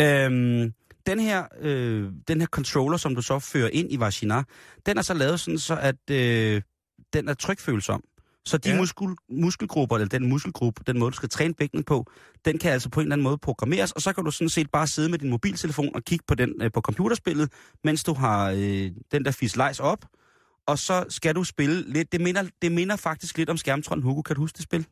[0.01, 0.73] Øhm,
[1.07, 4.43] den her, øh, den her controller, som du så fører ind i vagina,
[4.87, 6.63] den er så lavet sådan, så at øh,
[7.13, 8.05] den er trykfølsom.
[8.45, 8.77] Så de Ja.
[8.77, 12.07] muskel, muskelgrupper, eller den muskelgruppe, den måde, du skal træne bækkenet på,
[12.45, 14.71] den kan altså på en eller anden måde programmeres, og så kan du sådan set
[14.71, 17.53] bare sidde med din mobiltelefon og kigge på den øh, på computerspillet,
[17.85, 20.05] mens du har øh, den der fislejs op,
[20.67, 24.23] og så skal du spille lidt, det minder, det minder faktisk lidt om skærmtrollen Hugo,
[24.23, 24.87] kan du huske det spil?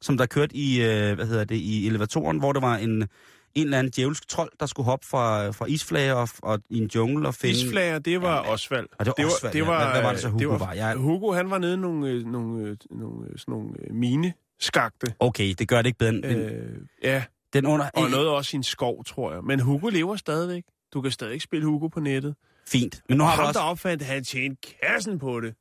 [0.00, 3.08] Som der kørte i, øh, hvad hedder det, i elevatoren, hvor der var en,
[3.54, 6.90] en eller anden djævelsk trold, der skulle hoppe fra, fra isflager og, og i en
[6.94, 7.54] jungle og finde...
[7.66, 8.86] Isflager, det var Osvald.
[8.98, 9.64] Og det var Osvald, ja.
[9.64, 10.72] Hvad- hvad var det så, Hugo var?
[10.72, 13.94] Jeg- Hugo, han var nede i nogle, øh, nogle, øh, nogle, øh, sådan nogle øh,
[13.94, 15.14] mineskagte.
[15.20, 16.24] Okay, det gør det ikke bedre end...
[16.26, 17.90] Øh, ja, den under...
[17.94, 19.44] og noget også i en skov, tror jeg.
[19.44, 20.62] Men Hugo lever stadigvæk.
[20.94, 22.34] Du kan stadig spille Hugo på nettet.
[22.68, 23.02] Fint.
[23.08, 25.54] Men nu Og har, ham, du også, der opfandt, han tjente kassen på det.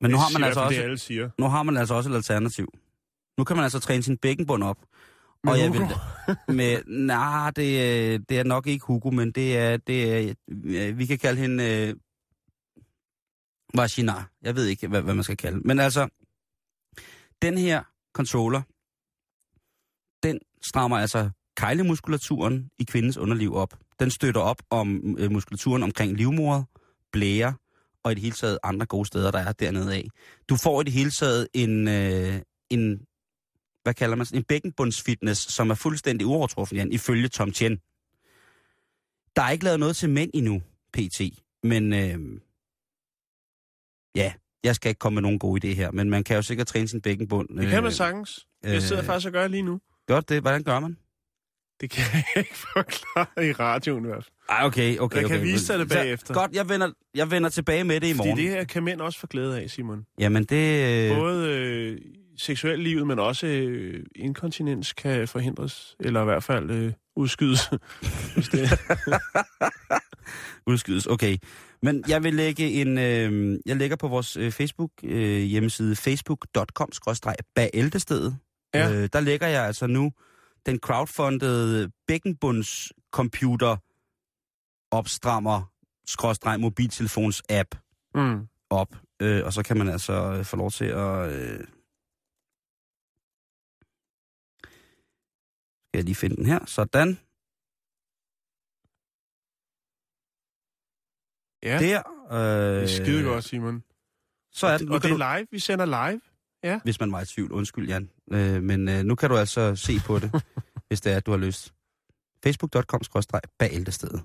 [0.00, 2.68] men nu Det har man altså også, det, nu har man altså også et alternativ.
[3.38, 4.76] Nu kan man altså træne sin bækkenbund op.
[5.44, 5.78] Med og jeg Hugo?
[5.86, 7.68] vil med nej, det,
[8.14, 10.34] er- det er nok ikke Hugo, men det er det er,
[10.64, 11.94] øh, vi kan kalde hende øh,
[13.74, 14.12] Vagina.
[14.42, 15.60] Jeg ved ikke hvad, hvad man skal kalde.
[15.64, 16.08] Men altså
[17.42, 17.82] den her
[18.14, 18.62] controller
[20.22, 23.74] den strammer altså kejlemuskulaturen i kvindens underliv op.
[24.00, 26.62] Den støtter op om øh, muskulaturen omkring livmoder,
[27.12, 27.54] blære
[28.02, 30.08] og i det hele taget andre gode steder, der er dernede af.
[30.48, 32.40] Du får i det hele taget en, øh,
[32.70, 33.00] en
[33.84, 37.76] hvad kalder man sådan, en bækkenbundsfitness, som er fuldstændig uovertruffen, Jan, ifølge Tom Chen.
[39.36, 40.62] Der er ikke lavet noget til mænd endnu,
[40.92, 41.20] PT,
[41.62, 42.40] men øh,
[44.16, 44.32] ja,
[44.64, 46.88] jeg skal ikke komme med nogen gode idéer her, men man kan jo sikkert træne
[46.88, 47.48] sin bækkenbund.
[47.58, 48.46] Det kan man sagtens.
[48.62, 49.80] Jeg sidder øh, faktisk og gør lige nu.
[50.06, 50.96] Godt det, hvordan gør man?
[51.80, 54.32] Det kan jeg ikke forklare i radioen i hvert fald.
[54.48, 55.20] Ej, okay, okay.
[55.20, 55.46] Jeg kan okay.
[55.46, 56.34] vise dig det Så- bagefter.
[56.34, 58.38] Godt, jeg vender, jeg vender tilbage med det i Fordi morgen.
[58.44, 60.06] det her kan mænd også få glæde af, Simon.
[60.18, 61.10] Jamen det...
[61.10, 61.98] Øh, Både øh,
[62.36, 67.70] seksuelt livet, men også øh, inkontinens kan forhindres, eller i hvert fald øh, udskydes.
[70.72, 71.36] udskydes, okay.
[71.82, 72.98] Men jeg vil lægge en...
[72.98, 76.88] Øh, jeg lægger på vores øh, Facebook øh, hjemmeside facebook.com
[77.54, 78.36] bæltestedet.
[78.74, 78.92] Ja.
[78.92, 80.12] Øh, der lægger jeg altså nu
[80.66, 83.76] den crowdfundede bækkenbunds computer
[84.90, 85.70] opstrammer
[86.06, 87.74] skråstreg mobiltelefons app
[88.14, 88.48] mm.
[88.70, 88.96] op.
[89.22, 91.32] Øh, og så kan man altså øh, få lov til at...
[91.32, 91.60] Øh...
[95.94, 96.58] Skal jeg lige finde den her?
[96.66, 97.18] Sådan.
[101.62, 102.02] Ja, Der.
[102.30, 102.38] Øh,
[102.74, 103.84] det er skide godt, Simon.
[104.52, 104.86] Så er den.
[104.86, 105.46] Nu og det du, er live.
[105.50, 106.20] Vi sender live.
[106.84, 107.52] hvis man var i tvivl.
[107.52, 108.10] Undskyld, Jan.
[108.32, 110.42] Øh, men øh, nu kan du altså se på det,
[110.88, 111.74] hvis det er, at du har lyst.
[112.44, 114.22] Facebook.com-bagæltestedet.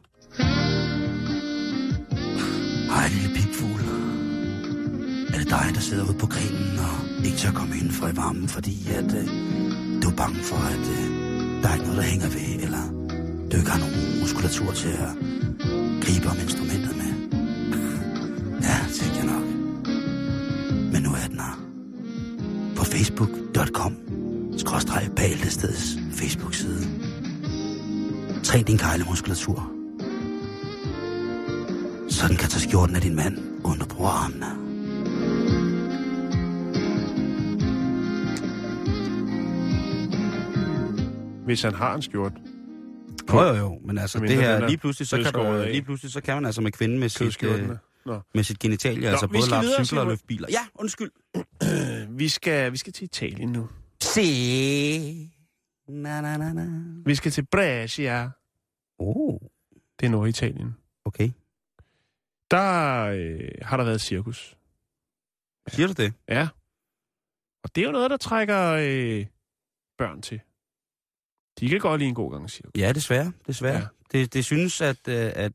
[2.94, 3.82] Hej, lille pigfugl.
[5.34, 8.16] Er det dig, der sidder ude på grenen og ikke tør komme ind for i
[8.16, 9.26] varmen, fordi at, øh,
[10.02, 11.29] du er bange for, at øh,
[11.62, 12.84] der er ikke noget, der hænger ved, eller
[13.52, 15.12] du ikke har nogen muskulatur til at
[16.04, 17.12] gribe om instrumentet med?
[18.68, 19.46] Ja, tænkte jeg nok.
[20.94, 21.56] Men nu er den her
[22.76, 23.96] på facebook.com
[24.58, 26.88] skråstreg bagelsestedets Facebook-side.
[28.44, 29.72] Træn din kejlemuskulatur.
[32.10, 34.69] Så den kan tage skjorten af din mand, uden du bruger armene.
[41.50, 42.34] Hvis han har en skjort.
[43.34, 45.82] Jo, jo, jo, men altså Så det her, er lige pludselig, så kan, du, lige
[45.82, 47.70] pludselig, så kan man altså med kvinden med sit, øh,
[48.36, 50.48] med sit genitalie, Nå, altså både lave cykler og løfte biler.
[50.52, 51.12] Ja, undskyld.
[52.20, 53.70] Vi skal, vi skal til Italien nu.
[54.02, 54.22] Se.
[55.90, 56.68] Na, na, na, na.
[57.06, 58.30] Vi skal til Brescia.
[59.00, 59.40] Oh,
[60.00, 60.76] Det er Norditalien.
[61.06, 61.32] okay.
[62.52, 64.58] Der øh, har der været cirkus.
[65.68, 66.14] Siger du det?
[66.28, 66.48] Ja.
[67.64, 69.26] Og det er jo noget, der trækker øh,
[69.98, 70.42] børn til.
[71.60, 72.72] De kan godt lide en god gang cirkus.
[72.78, 73.32] Ja, desværre.
[73.48, 73.74] desværre.
[73.76, 73.80] Ja.
[74.14, 74.20] Ja.
[74.20, 75.52] Det, det synes, at, øh, at,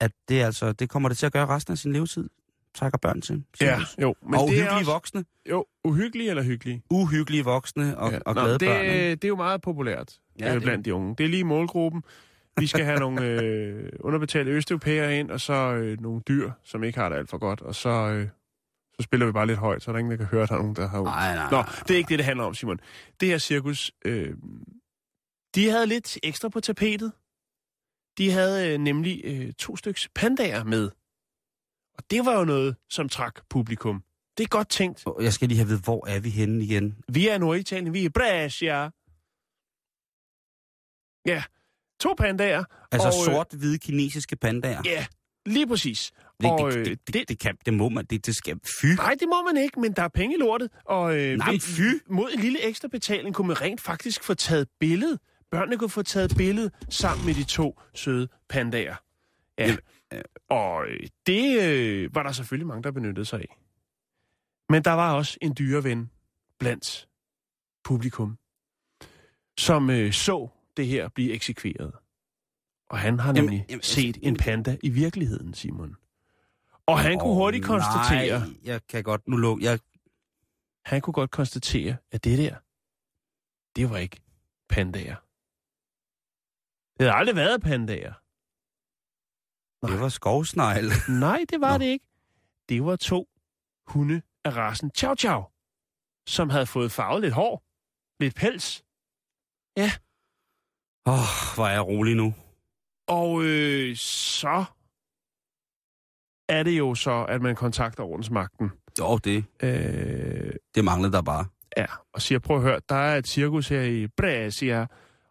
[0.00, 2.28] at det, altså, det kommer det til at gøre resten af sin levetid.
[2.74, 3.44] Trækker børn til.
[3.58, 3.96] cirkus.
[4.02, 4.14] jo.
[4.22, 5.24] Men og det er uhyggelige også, voksne.
[5.50, 6.82] Jo, uhyggelige eller hyggelige?
[6.90, 8.18] Uhyggelige voksne og, ja.
[8.26, 8.84] og Nå, glade det, børn.
[8.84, 9.10] ikke?
[9.14, 11.14] det er jo meget populært Ja, ja, det- blandt de unge.
[11.18, 12.02] Det er lige målgruppen.
[12.58, 16.98] Vi skal have nogle øh, underbetalte østeuropæere ind, og så øh, nogle dyr, som ikke
[16.98, 17.60] har det alt for godt.
[17.60, 18.28] Og så, øh,
[19.02, 20.54] så spiller vi bare lidt højt, så er der ingen, der kan høre, at der
[20.54, 21.02] er nogen, der har.
[21.02, 21.82] Nej, nej, Nå, nej.
[21.88, 22.80] det er ikke det, det handler om, Simon.
[23.20, 24.36] Det her cirkus, øh,
[25.54, 27.12] de havde lidt ekstra på tapetet.
[28.18, 30.90] De havde øh, nemlig øh, to styks pandager med.
[31.98, 34.02] Og det var jo noget, som trak publikum.
[34.38, 35.04] Det er godt tænkt.
[35.20, 36.98] Jeg skal lige have ved, hvor er vi henne igen?
[37.08, 38.90] Vi er i Norditalien, vi er i Brescia.
[41.26, 41.42] Ja,
[42.00, 42.64] to pandager.
[42.92, 44.82] Altså Og, øh, sort-hvide kinesiske pandager.
[44.84, 45.06] Ja,
[45.46, 46.12] lige præcis.
[46.40, 48.86] Det, og, det, øh, det, det, det, kan, det må man, det, det skal, fy.
[48.86, 50.70] Nej, det må man ikke, men der er penge i lortet.
[50.84, 51.82] Og øh, Nej, ved- fy.
[52.12, 55.18] mod en lille ekstra betaling kunne man rent faktisk få taget billede.
[55.50, 58.96] Børnene kunne få taget billede sammen med de to søde pandager.
[59.58, 59.64] Ja.
[59.66, 59.78] Jamen,
[60.50, 63.56] Og øh, det øh, var der selvfølgelig mange, der benyttede sig af.
[64.68, 66.10] Men der var også en dyreven
[66.58, 67.08] blandt
[67.84, 68.38] publikum,
[69.58, 71.92] som øh, så det her blive eksekveret.
[72.92, 75.96] Og han har Jamen, nemlig jamen, set altså, en panda i virkeligheden, Simon.
[76.86, 79.64] Og han kunne Åh, hurtigt konstatere, Nej, jeg kan godt nu lukke.
[79.64, 79.78] Jeg,
[80.84, 82.56] han kunne godt konstatere, at det der,
[83.76, 84.20] det var ikke
[84.68, 85.16] pandager.
[86.98, 88.12] Det havde aldrig været pandager.
[89.86, 90.84] det var skovsnegl.
[91.26, 91.78] Nej, det var Nå.
[91.78, 92.06] det ikke.
[92.68, 93.28] Det var to
[93.86, 95.42] hunde af rasen Chow Chow,
[96.26, 97.64] som havde fået farvet lidt hår,
[98.20, 98.84] lidt pels.
[101.06, 102.34] Åh, oh, hvor er jeg rolig nu.
[103.12, 104.64] Og øh, så
[106.48, 108.70] er det jo så, at man kontakter ordensmagten.
[108.98, 111.44] Jo, det, Øh, det manglede der bare.
[111.76, 114.86] ja, og siger, prøv at høre, der er et cirkus her i Brescia,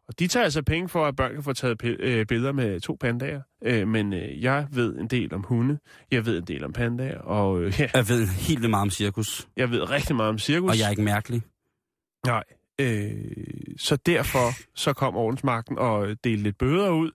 [0.07, 2.97] og de tager altså penge for, at børn kan få taget øh, billeder med to
[2.99, 3.41] pandager.
[3.63, 5.79] Øh, men øh, jeg ved en del om hunde,
[6.11, 8.89] jeg ved en del om pandager, og øh, ja, Jeg ved helt vildt meget om
[8.89, 10.69] cirkus, jeg ved rigtig meget om cirkus.
[10.71, 11.41] og jeg er ikke mærkelig.
[12.25, 12.43] Nej.
[12.81, 17.11] Øh, så derfor så kom ordensmagten og delte lidt bøder ud.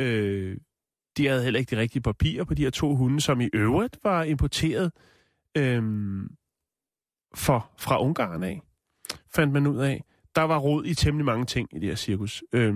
[0.00, 0.56] Øh,
[1.16, 3.98] de havde heller ikke de rigtige papirer på de her to hunde, som i øvrigt
[4.02, 4.92] var importeret
[5.56, 5.82] øh,
[7.34, 8.62] for, fra Ungarn af,
[9.34, 10.04] fandt man ud af.
[10.34, 12.44] Der var rod i temmelig mange ting i det her cirkus.
[12.52, 12.74] Øh,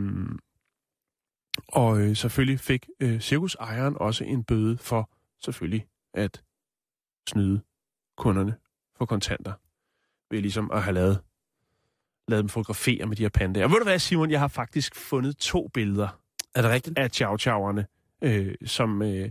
[1.68, 5.10] og øh, selvfølgelig fik øh, cirkusejeren også en bøde for
[5.42, 6.42] selvfølgelig at
[7.28, 7.60] snyde
[8.16, 8.56] kunderne
[8.96, 9.52] for kontanter.
[10.30, 11.20] Ved ligesom at have lavet
[12.28, 13.64] lavet dem fotografere med de her pandaer.
[13.64, 14.30] Og ved du hvad, Simon?
[14.30, 16.20] Jeg har faktisk fundet to billeder
[16.58, 16.98] er det rigtigt?
[16.98, 17.86] af chow chowerne,
[18.24, 19.30] øh, som øh,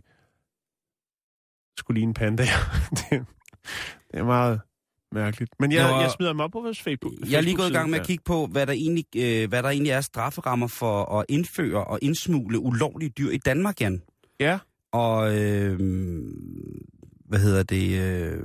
[1.77, 2.79] skulle ligne pandaer.
[2.97, 3.25] det,
[4.11, 4.61] det er meget
[5.11, 5.51] mærkeligt.
[5.59, 7.13] Men jeg, og- jeg smider dem op på vores Facebook.
[7.29, 9.63] Jeg er lige gået i gang med at kigge på, hvad der egentlig, øh, hvad
[9.63, 14.01] der egentlig er strafferammer for at indføre og indsmugle ulovlige dyr i Danmark, Jan.
[14.39, 14.59] Ja,
[14.91, 15.79] Og øh,
[17.25, 17.99] hvad hedder det?
[18.01, 18.43] Øh,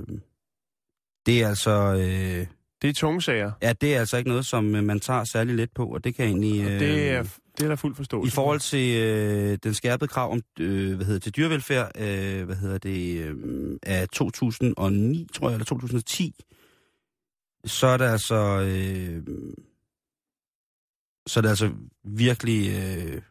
[1.25, 1.71] det er altså...
[1.93, 2.47] Øh,
[2.81, 3.51] det er tunge sager.
[3.61, 6.15] ja, det er altså ikke noget, som øh, man tager særlig let på, og det
[6.15, 6.61] kan egentlig...
[6.65, 10.31] Øh, Det er, det er der fuld I forståelse forhold til øh, den skærpede krav
[10.31, 15.49] om, øh, hvad hedder det, til dyrevelfærd, øh, hvad hedder det, øh, af 2009, tror
[15.49, 16.35] jeg, eller 2010,
[17.65, 19.23] så er det altså, øh,
[21.27, 21.71] så er det altså
[22.03, 23.21] virkelig, øh,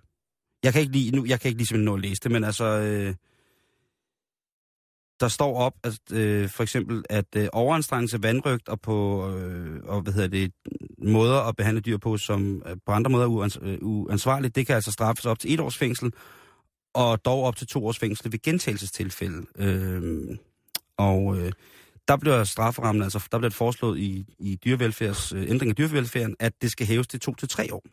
[0.63, 2.45] jeg kan ikke lige, nu, jeg kan ikke lige simpelthen nå at læse det, men
[2.45, 3.15] altså, øh,
[5.23, 10.01] der står op, at øh, for eksempel, at øh, overanstrengelse, vandrygt og på, øh, og
[10.01, 10.53] hvad hedder det,
[10.99, 14.67] måder at behandle dyr på, som øh, på andre måder er uans, øh, uansvarligt, det
[14.67, 16.13] kan altså straffes op til et års fængsel,
[16.95, 19.47] og dog op til to års fængsel ved gentagelsestilfælde.
[19.59, 20.39] Øh,
[20.97, 21.53] og øh,
[22.09, 26.37] der bliver strafferammen, altså der bliver det foreslået i, i dyrevelfærds, øh, ændring af dyrevelfærden,
[26.41, 27.85] at det skal hæves til to til tre år.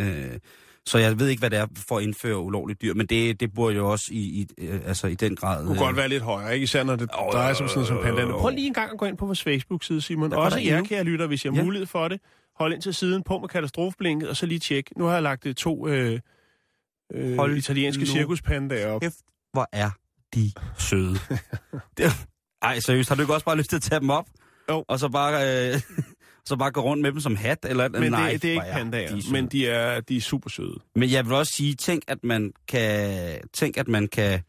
[0.00, 0.38] Øh,
[0.86, 3.54] så jeg ved ikke, hvad det er for at indføre ulovligt dyr, men det, det
[3.54, 5.58] burde jo også i, i, øh, altså i den grad...
[5.58, 6.64] Det kunne godt være lidt højere, ikke?
[6.64, 8.38] Især når det Jo, drejer sig om sådan noget som jo.
[8.38, 10.30] Prøv lige en gang at gå ind på vores Facebook-side, Simon.
[10.30, 11.62] Der Også jer, kære lytter, hvis I har Ja.
[11.64, 12.20] mulighed for det.
[12.58, 14.90] Hold ind til siden på med katastrofeblinket, og så lige tjek.
[14.96, 16.20] Nu har jeg lagt øh, to øh,
[17.14, 19.00] øh, Hold italienske cirkuspandaer op.
[19.00, 19.14] Kæft,
[19.52, 19.90] hvor er
[20.34, 21.18] de søde.
[21.96, 22.12] det,
[22.62, 24.26] ej, seriøst, har du ikke også bare lyst til at tage dem op?
[24.70, 24.84] Jo.
[24.88, 25.34] Og så bare,
[25.74, 25.80] øh,
[26.46, 27.64] så bare gå rundt med dem som hat?
[27.64, 29.32] Eller, Men nej, det, det er ikke pandaer, de søde.
[29.32, 30.80] men de er, de er super søde.
[30.94, 34.42] Men jeg vil også sige, tænk at man kan, tænk, at man kan,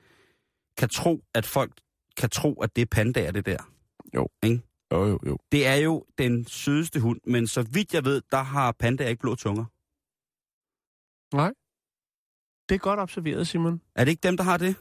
[0.78, 1.72] kan tro, at folk
[2.18, 3.72] kan tro, at det er pandaer, det der.
[4.92, 5.38] Jo, jo, jo.
[5.52, 9.22] Det er jo den sødeste hund, men så vidt jeg ved, der har pandaer ikke
[9.22, 9.66] blå tunger.
[12.70, 13.82] Det er godt observeret, Simon.
[13.96, 14.76] Er det ikke dem, der har det?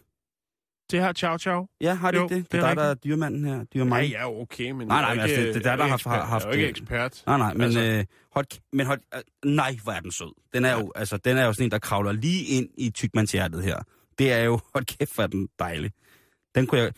[0.91, 1.67] Det har Chow Chow.
[1.81, 2.31] Ja, har det Jo, det?
[2.31, 3.57] det Det er dig, der er dyrmanden her.
[3.57, 4.11] Ja, Dyrmanden.
[4.11, 6.27] ja, okay, men Nej, nej, men altså, det- det er der, der har- ekspert.
[6.27, 7.23] haft, Jeg er jo ikke øh, ekspert.
[7.27, 10.35] Nej, nej, men, Altså- øh, hold, men hold, øh, nej, hvor er den sød.
[10.55, 13.63] Den er, jo, altså, den er jo sådan en, der kravler lige ind i tykmandshjertet
[13.63, 13.77] her.
[14.19, 15.91] Det er jo, hold kæft, hvor er den dejlig.
[16.55, 16.93] Den kunne jeg...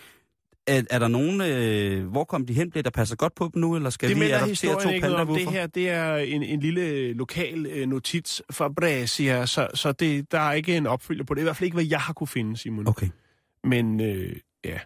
[0.69, 2.71] Er, er der nogen, øh, hvor kom de hen?
[2.71, 5.29] Bliver der passer godt på dem nu, eller skal det vi adoptere to noget om.
[5.35, 10.33] Det her det er en, en lille lokal øh, notits fra Brescia, så, så det,
[10.33, 11.41] der er ikke en opfølger på det.
[11.41, 12.89] I hvert fald ikke, hvad jeg har kunne finde, Simon.
[12.89, 13.09] Okay,
[13.67, 14.81] Men øh, ja,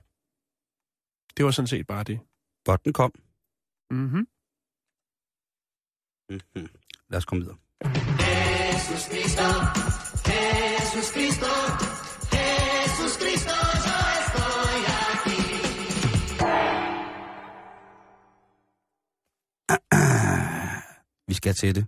[1.36, 2.20] det var sådan set bare det.
[2.64, 3.12] godt den kom.
[3.90, 4.26] Mm-hmm.
[6.30, 6.68] Mm-hmm.
[7.10, 7.58] Lad os komme videre.
[21.28, 21.86] Vi skal til det.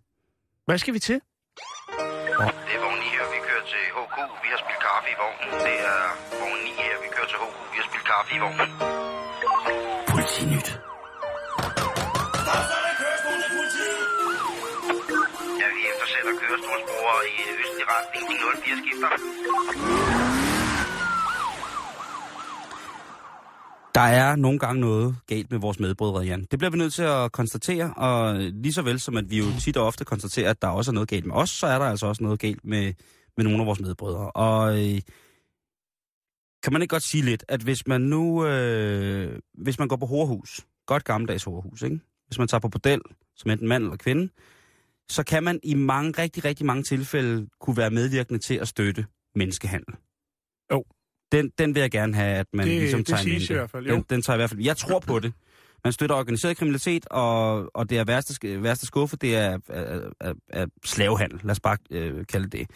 [0.65, 1.15] Hvad skal vi til?
[1.15, 1.23] Det
[8.31, 8.71] Vi har spillet kaffe i vognen.
[10.13, 10.69] Politinyt.
[15.61, 19.11] Ja, vi eftersætter kørestolsbrugere i østlig retning til 04 skifter.
[23.95, 26.47] Der er nogle gange noget galt med vores medbrødre, Jan.
[26.51, 29.45] Det bliver vi nødt til at konstatere, og lige så vel som at vi jo
[29.61, 31.87] tit og ofte konstaterer, at der også er noget galt med os, så er der
[31.87, 32.93] altså også noget galt med,
[33.37, 34.31] med nogle af vores medbrødre.
[34.31, 35.01] Og øh,
[36.63, 40.07] kan man ikke godt sige lidt, at hvis man nu, øh, hvis man går på
[40.07, 42.01] horehus, godt gammeldags horehus, ikke?
[42.27, 43.01] hvis man tager på bordel,
[43.37, 44.29] som enten mand eller kvinde,
[45.09, 49.07] så kan man i mange, rigtig, rigtig mange tilfælde kunne være medvirkende til at støtte
[49.35, 49.95] menneskehandel.
[50.73, 50.85] Jo.
[51.33, 53.53] Den, den vil jeg gerne have, at man Det- ligesom det tager en siges i
[53.53, 53.95] hvert fald, jo.
[53.95, 54.61] Den, den tager i hvert fald.
[54.61, 55.33] Jeg tror på det.
[55.85, 60.35] Man støtter organiseret kriminalitet, og, og det er værste, værste skuffe, det er, er, er,
[60.49, 61.41] er slavehandel.
[61.43, 62.71] Lad os bare øh, kalde det.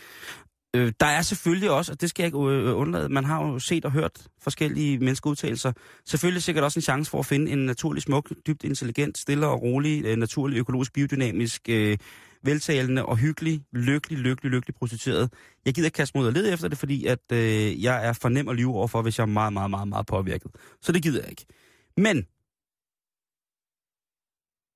[0.77, 3.59] Øh, der er selvfølgelig også, og det skal jeg ikke øh, undlade, man har jo
[3.59, 5.73] set og hørt forskellige menneskeudtalelser,
[6.05, 9.63] selvfølgelig sikkert også en chance for at finde en naturlig smuk, dybt intelligent, stille og
[9.63, 11.99] rolig, øh, naturlig, økologisk, biodynamisk, øh,
[12.43, 15.33] veltalende og hyggelig, lykkelig, lykkelig, lykkelig prostitueret.
[15.65, 18.29] Jeg gider ikke kaste ud og lede efter det, fordi at øh, jeg er for
[18.29, 20.51] nem at lyve overfor, hvis jeg er meget, meget, meget, meget påvirket.
[20.83, 21.47] Så det gider jeg ikke.
[21.97, 22.27] Men,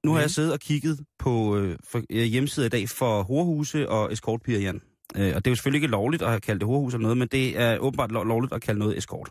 [0.05, 3.89] nu har jeg siddet og kigget på øh, for, øh, hjemmesider i dag for horehuse
[3.89, 4.81] og escortpiger, Jan.
[5.17, 7.29] Øh, og det er jo selvfølgelig ikke lovligt at kalde det horehus eller noget, men
[7.29, 9.31] det er åbenbart lovligt at kalde noget escort.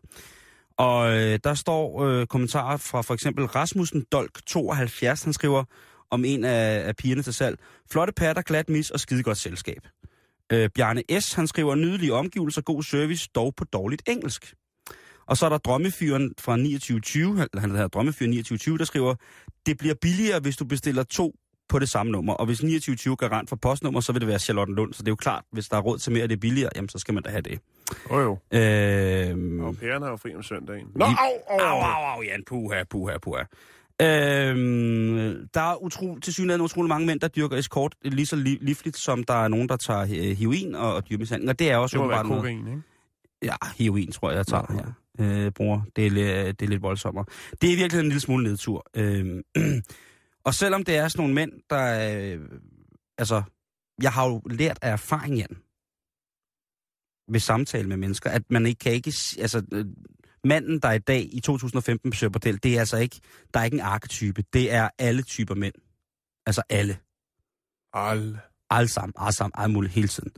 [0.78, 5.64] Og øh, der står øh, kommentarer fra for eksempel Rasmussen Dolk 72, han skriver
[6.12, 7.60] om en af, af pigerne til salg.
[7.92, 9.88] Flotte patter, glat mis og skidegodt selskab.
[10.52, 11.34] Øh, Bjarne S.
[11.34, 14.54] han skriver nydelige omgivelser, god service, dog på dårligt engelsk.
[15.26, 19.16] Og så er der drømmefyren fra 2920, han hedder drømmefyren 2920, der skriver,
[19.66, 21.36] det bliver billigere, hvis du bestiller to
[21.70, 22.34] på det samme nummer.
[22.34, 24.94] Og hvis 2920 er garant for postnummer, så vil det være Charlotte Lund.
[24.94, 26.70] Så det er jo klart, hvis der er råd til mere, og det er billigere,
[26.76, 27.60] jamen så skal man da have det.
[28.12, 28.32] Jo jo.
[28.58, 30.88] Øh, Og pæren har jo fri om søndagen.
[30.96, 31.12] Nå, au,
[31.50, 33.44] au, Au, au, au, Jan, puha, puha, puha.
[34.02, 38.58] Øhm, der er utro, til synligheden utrolig mange mænd, der dyrker eskort lige så li-
[38.66, 41.50] livligt, som der er nogen, der tager øh, heroin og, og dyrmishandling.
[41.50, 42.50] Og det er også Det må være noget.
[42.50, 42.82] ikke?
[43.44, 44.74] Ja, heroin tror jeg, jeg tager
[45.20, 45.46] her.
[45.46, 47.26] Øh, bror, det er, det er lidt voldsommere.
[47.62, 48.86] Det er i virkeligheden en lille smule nedtur.
[48.96, 49.42] Øhm,
[50.44, 52.12] og selvom det er sådan nogle mænd, der...
[52.12, 52.40] Øh,
[53.18, 53.44] altså,
[54.02, 55.58] jeg har jo lært af erfaring, Jan,
[57.32, 59.14] ved samtale med mennesker, at man ikke kan ikke...
[59.40, 59.86] Altså, øh,
[60.44, 63.20] manden, der i dag i 2015 besøger bordel, det er altså ikke...
[63.54, 64.44] Der er ikke en arketype.
[64.54, 65.74] Det er alle typer mænd.
[66.46, 66.98] Altså alle.
[67.94, 68.40] Al.
[68.70, 70.32] Alle sammen, alle sammen, alle muligt hele tiden.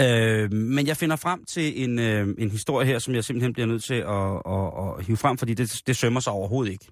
[0.00, 3.66] Øh, men jeg finder frem til en, øh, en historie her, som jeg simpelthen bliver
[3.66, 6.86] nødt til at, at, at hive frem, fordi det, det sømmer sig overhovedet ikke.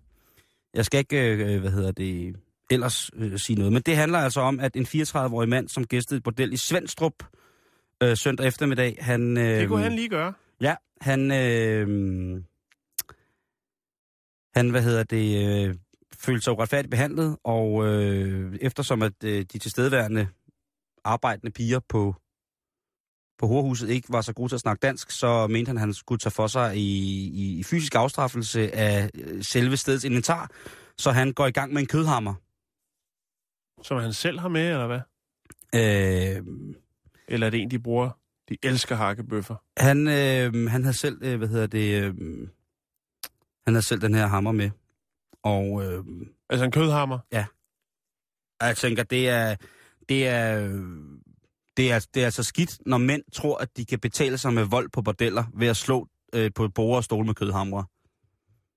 [0.74, 2.36] Jeg skal ikke, øh, hvad hedder det,
[2.70, 6.18] ellers øh, sige noget, men det handler altså om, at en 34-årig mand, som gæstede
[6.18, 7.14] et bordel i Svendstrup
[8.02, 9.36] øh, søndag eftermiddag, han...
[9.36, 10.32] Øh, Det kunne han lige gøre.
[10.60, 11.30] Ja, han...
[11.32, 12.42] Øh,
[14.54, 15.74] han, hvad hedder det, øh,
[16.18, 20.28] følte sig uretfærdigt behandlet, og øh, eftersom at øh, de tilstedeværende
[21.04, 22.14] arbejdende piger på,
[23.38, 25.94] på horhuset ikke var så gode til at snakke dansk, så mente han, at han
[25.94, 26.80] skulle tage for sig i,
[27.28, 30.50] i, i fysisk afstraffelse af øh, selve stedets inventar,
[30.98, 32.34] så han går i gang med en kødhammer.
[33.82, 35.00] Som han selv har med, eller hvad?
[35.74, 36.42] Øh,
[37.28, 38.10] Eller er det en, de bruger?
[38.48, 39.54] De elsker hakkebøffer.
[39.76, 42.14] han, øh, han havde selv, øh, hvad hedder det, øh,
[43.66, 44.70] han havde selv den her hammer med,
[45.42, 45.84] og...
[45.84, 46.04] Øh,
[46.50, 47.18] Altså en kødhammer.
[48.60, 49.56] Og jeg tænker, det er,
[50.08, 50.68] det er,
[51.76, 54.64] det er, det er altså skidt, når mænd tror, at de kan betale sig med
[54.64, 57.84] vold på bordeller ved at slå øh, på bord og stole med kødhamre.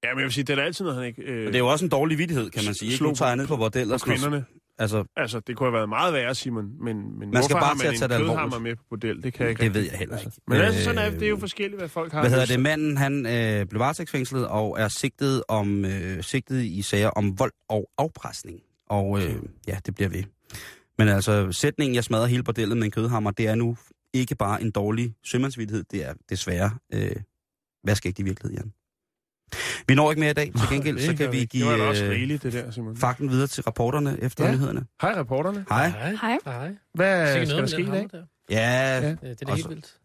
[0.04, 1.22] Ja, men jeg vil sige, det er altid, når han ikke...
[1.22, 2.92] Øh, Og det er jo også en dårlig vittighed, kan man sige.
[2.92, 3.04] Ikke?
[3.04, 3.98] Nu tager jeg på- ned på bordeller.
[3.98, 4.46] på kvinderne.
[4.80, 6.84] Altså, Altså, det kunne have været meget værre, Simon.
[6.84, 9.24] Men, men Man skal bare har til man at tage en kødhammer med på bordel?
[9.24, 10.32] Det kan jeg ikke det ved jeg heller ikke.
[10.48, 12.20] Men altså, sådan er Øh, det er jo forskelligt, hvad folk har.
[12.22, 12.54] Hvad hedder det?
[12.54, 12.60] til.
[12.60, 17.52] Manden, han øh, blev varetægtsfængslet og er sigtet, om, øh, sigtet i sager om vold
[17.70, 18.60] og afpresning.
[18.88, 19.36] Og øh,
[19.68, 20.24] ja, det bliver ved.
[20.98, 23.78] Men altså, sætningen, jeg smadrer hele bordellet med en kødhammer, det er nu
[24.14, 27.16] ikke bare en dårlig sømandsvittighed, det er desværre øh,
[27.86, 28.74] vaskægt i virkeligheden.
[29.88, 30.52] Vi når ikke mere i dag.
[30.58, 31.40] Til gengæld, så kan vi.
[31.40, 32.98] Det give også øh, rigeligt, det der, Simon.
[32.98, 34.52] fakten videre til reporterne efter Ja.
[34.52, 34.86] nyhederne.
[35.02, 35.66] Hej, reporterne.
[35.70, 35.90] Hej.
[35.90, 36.38] Hej.
[36.46, 36.76] Hej.
[36.94, 38.08] Hvad skal der ske i dag?
[38.12, 38.24] der.
[38.50, 39.10] Ja, Ja.
[39.10, 39.96] Det er da helt vildt.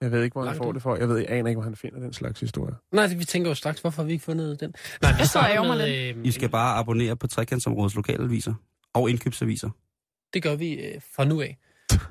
[0.00, 0.94] Jeg ved ikke, hvor han får det fra.
[0.98, 2.74] Jeg ved, jeg aner ikke, hvor han finder den slags historie.
[2.92, 4.74] Nej, vi tænker jo straks, hvorfor har vi ikke fundet den?
[5.02, 8.54] Nej, vi starter med, øh, I skal bare abonnere på trekantsområdets lokalaviser
[8.94, 9.70] og indkøbsaviser.
[10.34, 11.58] Det gør vi øh, fra nu af.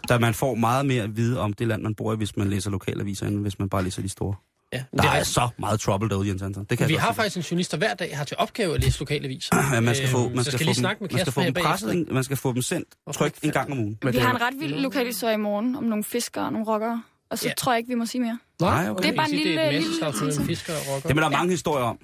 [0.09, 2.47] Da man får meget mere at vide om det land, man bor i, hvis man
[2.49, 4.35] læser lokalaviser, end hvis man bare læser de store.
[4.73, 6.63] Ja, Der det er er så meget trouble derude, Jens Hansen.
[6.69, 7.15] Det kan Vi har sige.
[7.15, 9.55] faktisk en journalist, der hver dag har til opgave at læse lokalaviser.
[9.73, 11.41] Ja, man skal få, Øhm, man skal, skal få dem, snakke med man skal få
[11.41, 12.87] dem presset, man skal få dem sendt
[13.25, 13.97] ikke en gang om ugen.
[14.03, 17.03] Vi det har en ret vild lokalhistorie i morgen om nogle fiskere og nogle rockere.
[17.29, 17.53] Og så Ja.
[17.57, 18.39] tror jeg ikke, vi må sige mere.
[18.61, 19.03] Nej, okay.
[19.03, 21.11] Det er bare en lille- Det er et lille masseslagsmål fiskere og rockere.
[21.13, 21.99] Det er der mange historier om,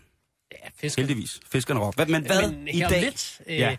[0.51, 1.05] Ja, fiskere.
[1.05, 1.39] heldigvis.
[1.51, 1.95] Fiskerne rock.
[1.95, 3.01] Hvad- Men hvad Men i dag?
[3.01, 3.75] Lidt, øh, Ja.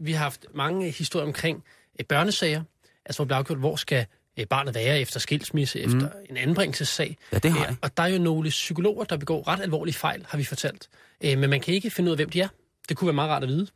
[0.00, 1.64] Vi har haft mange historier omkring
[2.00, 2.62] øh, børnesager.
[3.06, 4.06] Altså, hvor bliver afgjort, hvor skal
[4.40, 5.84] øh, barnet være efter skilsmisse, mm.
[5.96, 7.16] efter en anbringelsessag.
[7.32, 7.70] Ja, det har jeg.
[7.70, 10.88] Øh, Og der er jo nogle psykologer, der begår ret alvorlige fejl, har vi fortalt.
[11.24, 12.48] Øh, Men man kan ikke finde ud af, hvem de er.
[12.88, 13.66] Det kunne være meget rart at vide.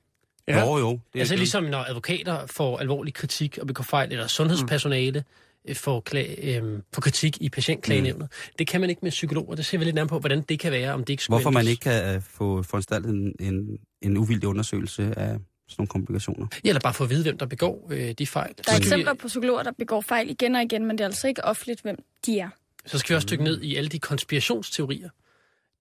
[0.48, 0.61] Ja.
[0.61, 0.90] Jo, jo.
[0.90, 5.24] Det er Altså ikke- ligesom når advokater får alvorlig kritik og begår fejl, eller sundhedspersonale
[5.68, 5.74] mm.
[5.74, 8.22] får, kla- øh, får kritik i patientklagenævnet.
[8.22, 8.52] Mm.
[8.59, 9.54] Det kan man ikke med psykologer.
[9.54, 11.50] Det ser vi lidt nærmere på, hvordan det kan være, om det ikke skulle Hvorfor
[11.50, 15.36] man ikke kan øh, få foranstaltet en, en, en uvildig undersøgelse af
[15.68, 16.46] sådan nogle komplikationer.
[16.64, 18.54] Ja, Eller bare få at vide, hvem der begår øh, de fejl.
[18.66, 21.28] Der er eksempler på psykologer, der begår fejl igen og igen, men det er altså
[21.28, 21.96] ikke offentligt, hvem
[22.26, 22.48] de er.
[22.86, 25.08] så skal vi også dykke ned i alle de konspirationsteorier,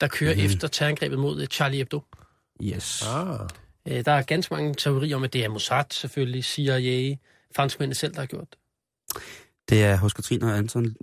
[0.01, 0.41] der kører mm.
[0.41, 2.01] efter terrorangrebet mod øh, Charlie Hebdo.
[2.63, 3.03] Yes.
[3.07, 3.39] Ah.
[3.87, 7.15] Øh, Der er ganske mange teorier om, at det er Mossad selvfølgelig, CIA,
[7.55, 8.57] franskmændene selv, der har gjort det.
[9.69, 10.95] Det er hos Katrine og Anton